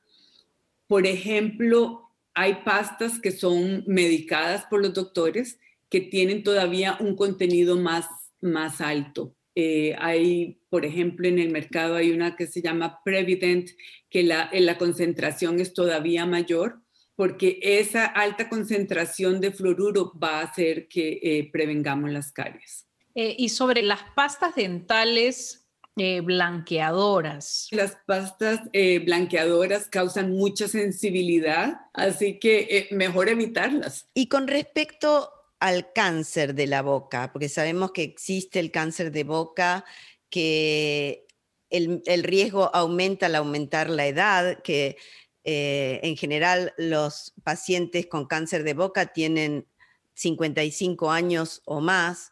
Por 0.86 1.08
ejemplo, 1.08 2.12
hay 2.36 2.60
pastas 2.66 3.18
que 3.18 3.32
son 3.32 3.84
medicadas 3.88 4.66
por 4.66 4.80
los 4.80 4.94
doctores 4.94 5.58
que 5.90 6.02
tienen 6.02 6.44
todavía 6.44 6.98
un 7.00 7.16
contenido 7.16 7.78
más, 7.78 8.06
más 8.42 8.80
alto. 8.80 9.35
Eh, 9.56 9.96
hay, 9.98 10.60
por 10.70 10.86
ejemplo, 10.86 11.28
en 11.28 11.40
el 11.40 11.50
mercado 11.50 11.96
hay 11.96 12.12
una 12.12 12.36
que 12.36 12.46
se 12.46 12.62
llama 12.62 13.00
Prevident, 13.04 13.70
que 14.10 14.24
la, 14.24 14.50
la 14.54 14.78
concentración 14.78 15.60
es 15.60 15.74
todavía 15.74 16.26
mayor, 16.26 16.82
porque 17.16 17.60
esa 17.62 18.06
alta 18.06 18.50
concentración 18.50 19.40
de 19.40 19.52
fluoruro 19.52 20.12
va 20.22 20.40
a 20.42 20.44
hacer 20.44 20.88
que 20.90 21.20
eh, 21.24 21.50
prevengamos 21.52 22.12
las 22.12 22.32
caries. 22.32 22.88
Eh, 23.16 23.34
y 23.38 23.50
sobre 23.50 23.82
las 23.82 24.02
pastas 24.14 24.56
dentales, 24.56 25.66
eh, 25.98 26.20
blanqueadoras. 26.20 27.70
Las 27.72 27.98
pastas 28.06 28.60
eh, 28.74 29.00
blanqueadoras 29.00 29.88
causan 29.88 30.32
mucha 30.32 30.68
sensibilidad, 30.68 31.80
así 31.94 32.38
que 32.38 32.68
eh, 32.70 32.88
mejor 32.92 33.30
evitarlas. 33.30 34.10
Y 34.14 34.28
con 34.28 34.50
respecto 34.50 35.30
al 35.66 35.92
cáncer 35.94 36.54
de 36.54 36.68
la 36.68 36.82
boca, 36.82 37.32
porque 37.32 37.50
sabemos 37.50 37.92
que 37.92 38.04
existe 38.04 38.60
el 38.60 38.72
cáncer 38.72 39.12
de 39.12 39.24
boca, 39.24 39.84
que 40.30 41.26
el, 41.70 42.24
riesgo 42.24 42.70
aumenta 42.74 43.26
al 43.26 43.36
aumentar 43.36 43.90
la 43.90 44.06
edad, 44.06 44.62
que 44.62 44.98
en 45.44 46.18
general 46.18 46.74
los 46.78 47.34
pacientes 47.44 48.08
con 48.08 48.26
cáncer 48.26 48.64
de 48.64 48.74
boca 48.74 49.08
tienen 49.08 49.68
55 50.14 51.12
años 51.12 51.62
o 51.66 51.82
más. 51.82 52.32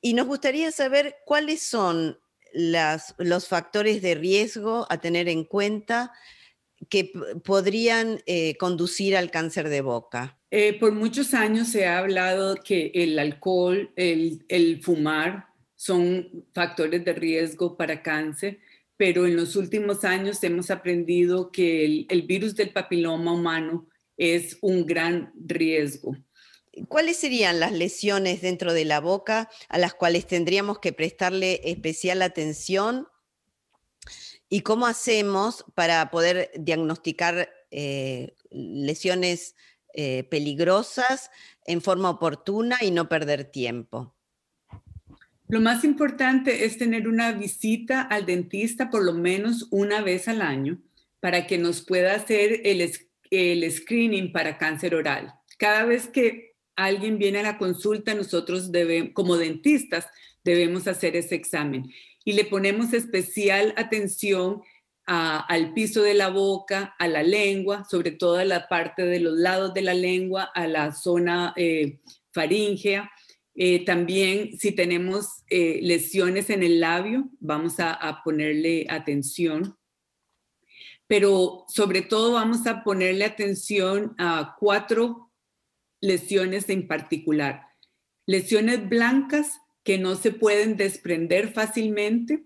Y 0.00 0.14
nos 0.14 0.26
gustaría 0.26 0.70
saber 0.72 1.16
cuáles 1.24 1.62
son 1.62 2.18
los 2.52 3.48
factores 3.48 4.02
de 4.02 4.14
riesgo 4.14 4.86
a 4.90 5.00
tener 5.00 5.28
en 5.28 5.44
cuenta 5.44 6.12
que 6.88 7.12
podrían 7.44 8.20
eh, 8.26 8.56
conducir 8.56 9.16
al 9.16 9.30
cáncer 9.30 9.68
de 9.68 9.80
boca? 9.80 10.38
Eh, 10.50 10.78
por 10.78 10.92
muchos 10.92 11.34
años 11.34 11.68
se 11.68 11.86
ha 11.86 11.98
hablado 11.98 12.56
que 12.56 12.90
el 12.94 13.18
alcohol, 13.18 13.90
el, 13.96 14.44
el, 14.48 14.82
fumar 14.82 15.46
son 15.76 16.44
factores 16.52 17.04
de 17.04 17.12
riesgo 17.14 17.76
para 17.76 18.02
cáncer, 18.02 18.60
pero 18.96 19.26
en 19.26 19.36
los 19.36 19.56
últimos 19.56 20.04
años 20.04 20.42
hemos 20.44 20.70
aprendido 20.70 21.50
que 21.50 21.84
el, 21.84 22.06
el 22.10 22.22
virus 22.22 22.54
del 22.54 22.70
papiloma 22.70 23.32
humano 23.32 23.88
es 24.16 24.58
un 24.60 24.86
gran 24.86 25.32
riesgo. 25.34 26.16
¿Cuáles 26.88 27.18
serían 27.18 27.60
las 27.60 27.72
lesiones 27.72 28.40
dentro 28.40 28.72
de 28.72 28.84
la 28.84 29.00
boca 29.00 29.50
a 29.68 29.78
las 29.78 29.92
cuales 29.94 30.26
tendríamos 30.26 30.78
que 30.78 30.92
prestarle 30.92 31.60
especial 31.64 32.22
atención? 32.22 33.08
¿Y 34.52 34.60
cómo 34.60 34.86
hacemos 34.86 35.64
para 35.74 36.10
poder 36.10 36.50
diagnosticar 36.54 37.48
eh, 37.70 38.34
lesiones 38.50 39.56
eh, 39.94 40.24
peligrosas 40.24 41.30
en 41.64 41.80
forma 41.80 42.10
oportuna 42.10 42.76
y 42.82 42.90
no 42.90 43.08
perder 43.08 43.44
tiempo? 43.44 44.14
Lo 45.48 45.62
más 45.62 45.84
importante 45.84 46.66
es 46.66 46.76
tener 46.76 47.08
una 47.08 47.32
visita 47.32 48.02
al 48.02 48.26
dentista 48.26 48.90
por 48.90 49.02
lo 49.02 49.14
menos 49.14 49.68
una 49.70 50.02
vez 50.02 50.28
al 50.28 50.42
año 50.42 50.82
para 51.20 51.46
que 51.46 51.56
nos 51.56 51.80
pueda 51.80 52.14
hacer 52.14 52.60
el, 52.64 53.72
screening 53.72 54.32
para 54.32 54.58
cáncer 54.58 54.94
oral. 54.94 55.32
Cada 55.56 55.86
vez 55.86 56.08
que 56.08 56.56
alguien 56.76 57.16
viene 57.16 57.38
a 57.38 57.44
la 57.44 57.56
consulta, 57.56 58.12
nosotros 58.12 58.70
como 59.14 59.38
dentistas 59.38 60.08
debemos 60.44 60.88
hacer 60.88 61.16
ese 61.16 61.36
examen 61.36 61.90
y 62.24 62.32
le 62.32 62.44
ponemos 62.44 62.92
especial 62.92 63.74
atención 63.76 64.62
al 65.04 65.74
piso 65.74 66.02
de 66.02 66.14
la 66.14 66.28
boca, 66.28 66.94
a 66.98 67.08
la 67.08 67.22
lengua, 67.22 67.84
sobre 67.90 68.12
todo 68.12 68.36
a 68.36 68.44
la 68.44 68.68
parte 68.68 69.04
de 69.04 69.20
los 69.20 69.36
lados 69.36 69.74
de 69.74 69.82
la 69.82 69.94
lengua, 69.94 70.44
a 70.54 70.66
la 70.66 70.92
zona 70.92 71.52
eh, 71.56 71.98
faríngea. 72.32 73.10
Eh, 73.54 73.84
también 73.84 74.58
si 74.58 74.72
tenemos 74.72 75.42
eh, 75.48 75.80
lesiones 75.82 76.50
en 76.50 76.62
el 76.62 76.80
labio, 76.80 77.28
vamos 77.40 77.80
a, 77.80 77.92
a 77.92 78.22
ponerle 78.22 78.86
atención 78.88 79.76
pero 81.12 81.66
sobre 81.68 82.00
todo 82.00 82.32
vamos 82.32 82.66
a 82.66 82.82
ponerle 82.82 83.26
atención 83.26 84.14
a 84.16 84.56
cuatro 84.58 85.30
lesiones 86.00 86.70
en 86.70 86.88
particular. 86.88 87.66
Lesiones 88.24 88.88
blancas 88.88 89.60
que 89.84 89.98
no 89.98 90.14
se 90.14 90.32
pueden 90.32 90.76
desprender 90.76 91.52
fácilmente, 91.52 92.44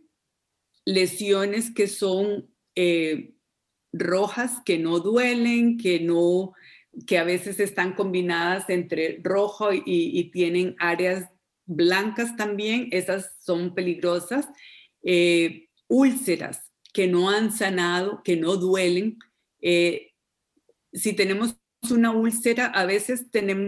lesiones 0.84 1.72
que 1.72 1.86
son 1.86 2.50
eh, 2.74 3.34
rojas, 3.92 4.60
que 4.64 4.78
no 4.78 5.00
duelen, 5.00 5.78
que 5.78 6.00
no 6.00 6.52
que 7.06 7.18
a 7.18 7.24
veces 7.24 7.60
están 7.60 7.94
combinadas 7.94 8.70
entre 8.70 9.20
rojo 9.22 9.68
y, 9.72 10.30
tienen 10.30 10.76
áreas 10.78 11.28
blancas 11.66 12.36
también, 12.36 12.88
esas 12.90 13.36
son 13.40 13.74
peligrosas. 13.74 14.48
Eh, 15.02 15.68
úlceras 15.88 16.72
que 16.92 17.06
no 17.06 17.28
han 17.28 17.52
sanado, 17.52 18.22
que 18.22 18.36
no 18.36 18.56
duelen. 18.56 19.18
Eh, 19.60 20.12
si 20.92 21.12
tenemos 21.12 21.58
una 21.90 22.12
úlcera, 22.12 22.66
a 22.66 22.86
veces 22.86 23.26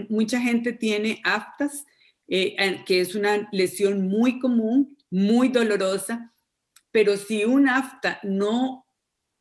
mucha 0.08 0.40
gente 0.40 0.72
tiene 0.72 1.20
aftas, 1.24 1.84
eh, 2.28 2.82
que 2.86 3.00
es 3.00 3.14
una 3.14 3.48
lesión 3.52 4.06
muy 4.06 4.38
común, 4.38 4.96
muy 5.10 5.48
dolorosa, 5.48 6.34
pero 6.90 7.16
si 7.16 7.44
un 7.44 7.68
afta 7.68 8.20
no 8.22 8.86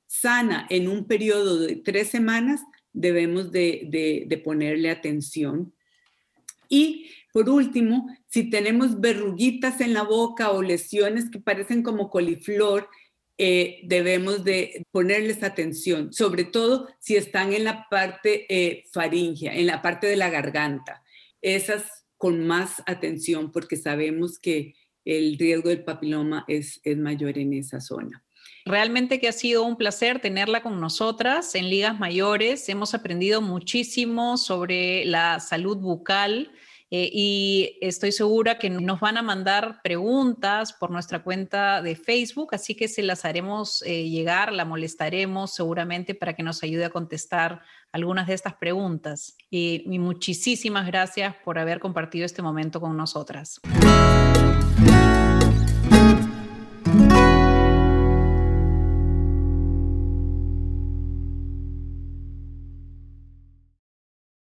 sana 0.08 0.65
en 0.69 0.88
un 0.88 1.06
periodo 1.06 1.60
de 1.60 1.76
tres 1.76 2.08
semanas, 2.10 2.62
debemos 2.93 3.52
de, 3.52 4.41
ponerle 4.43 4.89
atención. 4.89 5.73
Y 6.69 7.12
por 7.34 7.50
último, 7.50 8.08
si 8.28 8.50
tenemos 8.50 9.00
verruguitas 9.00 9.82
en 9.82 9.93
la 9.93 10.04
boca 10.04 10.52
o 10.52 10.62
lesiones 10.62 11.30
que 11.30 11.39
parecen 11.39 11.84
como 11.84 12.10
coliflor, 12.10 12.89
eh, 13.38 13.82
debemos 13.84 14.43
de 14.43 14.86
ponerles 14.91 15.43
atención, 15.43 16.12
sobre 16.12 16.43
todo 16.43 16.88
si 17.00 17.15
están 17.15 17.54
en 17.54 17.65
la 17.65 17.88
parte 17.89 18.47
eh, 18.50 18.86
faringea, 18.91 19.56
en 19.56 19.67
la 19.67 19.82
parte 19.84 20.08
de 20.08 20.15
la 20.15 20.32
garganta. 20.32 21.04
Esas 21.41 22.06
con 22.17 22.45
más 22.45 22.82
atención 22.86 23.51
porque 23.51 23.77
sabemos 23.77 24.39
que 24.39 24.75
el 25.06 25.38
riesgo 25.38 25.69
del 25.69 25.84
papiloma 25.84 26.43
es, 26.47 26.82
mayor 26.97 27.38
en 27.38 27.53
esa 27.53 27.80
zona. 27.80 28.23
Realmente 28.65 29.21
que 29.21 29.30
ha 29.30 29.34
sido 29.34 29.63
un 29.63 29.77
placer 29.77 30.19
tenerla 30.19 30.62
con 30.62 30.82
nosotras 30.82 31.56
en 31.56 31.69
ligas 31.69 31.97
mayores. 31.97 32.67
Hemos 32.67 32.93
aprendido 32.93 33.41
muchísimo 33.41 34.36
sobre 34.36 35.06
la 35.06 35.39
salud 35.39 35.77
bucal. 35.77 36.51
Eh, 36.89 37.10
y 37.12 37.77
estoy 37.82 38.13
segura 38.13 38.60
que 38.60 38.69
nos 38.69 39.01
van 39.01 39.17
a 39.17 39.21
mandar 39.21 39.82
preguntas 39.84 40.71
por 40.71 40.89
nuestra 40.89 41.21
cuenta 41.21 41.82
de 41.82 41.97
Facebook, 41.97 42.56
así 42.56 42.75
que 42.75 42.88
se 42.88 43.03
las 43.03 43.25
haremos 43.25 43.82
eh, 43.82 44.08
llegar, 44.08 44.53
la 44.53 44.63
molestaremos 44.63 45.53
seguramente 45.53 46.15
para 46.15 46.34
que 46.34 46.43
nos 46.43 46.63
ayude 46.63 46.86
a 46.86 46.89
contestar 46.89 47.62
algunas 47.97 48.27
de 48.27 48.33
estas 48.33 48.53
preguntas. 48.53 49.36
y 49.49 49.83
muchísimas 49.99 50.88
gracias 50.88 51.36
por 51.43 51.60
haber 51.60 51.79
compartido 51.79 52.25
este 52.25 52.41
momento 52.41 52.79
con 52.79 52.95
nosotras. 52.95 53.60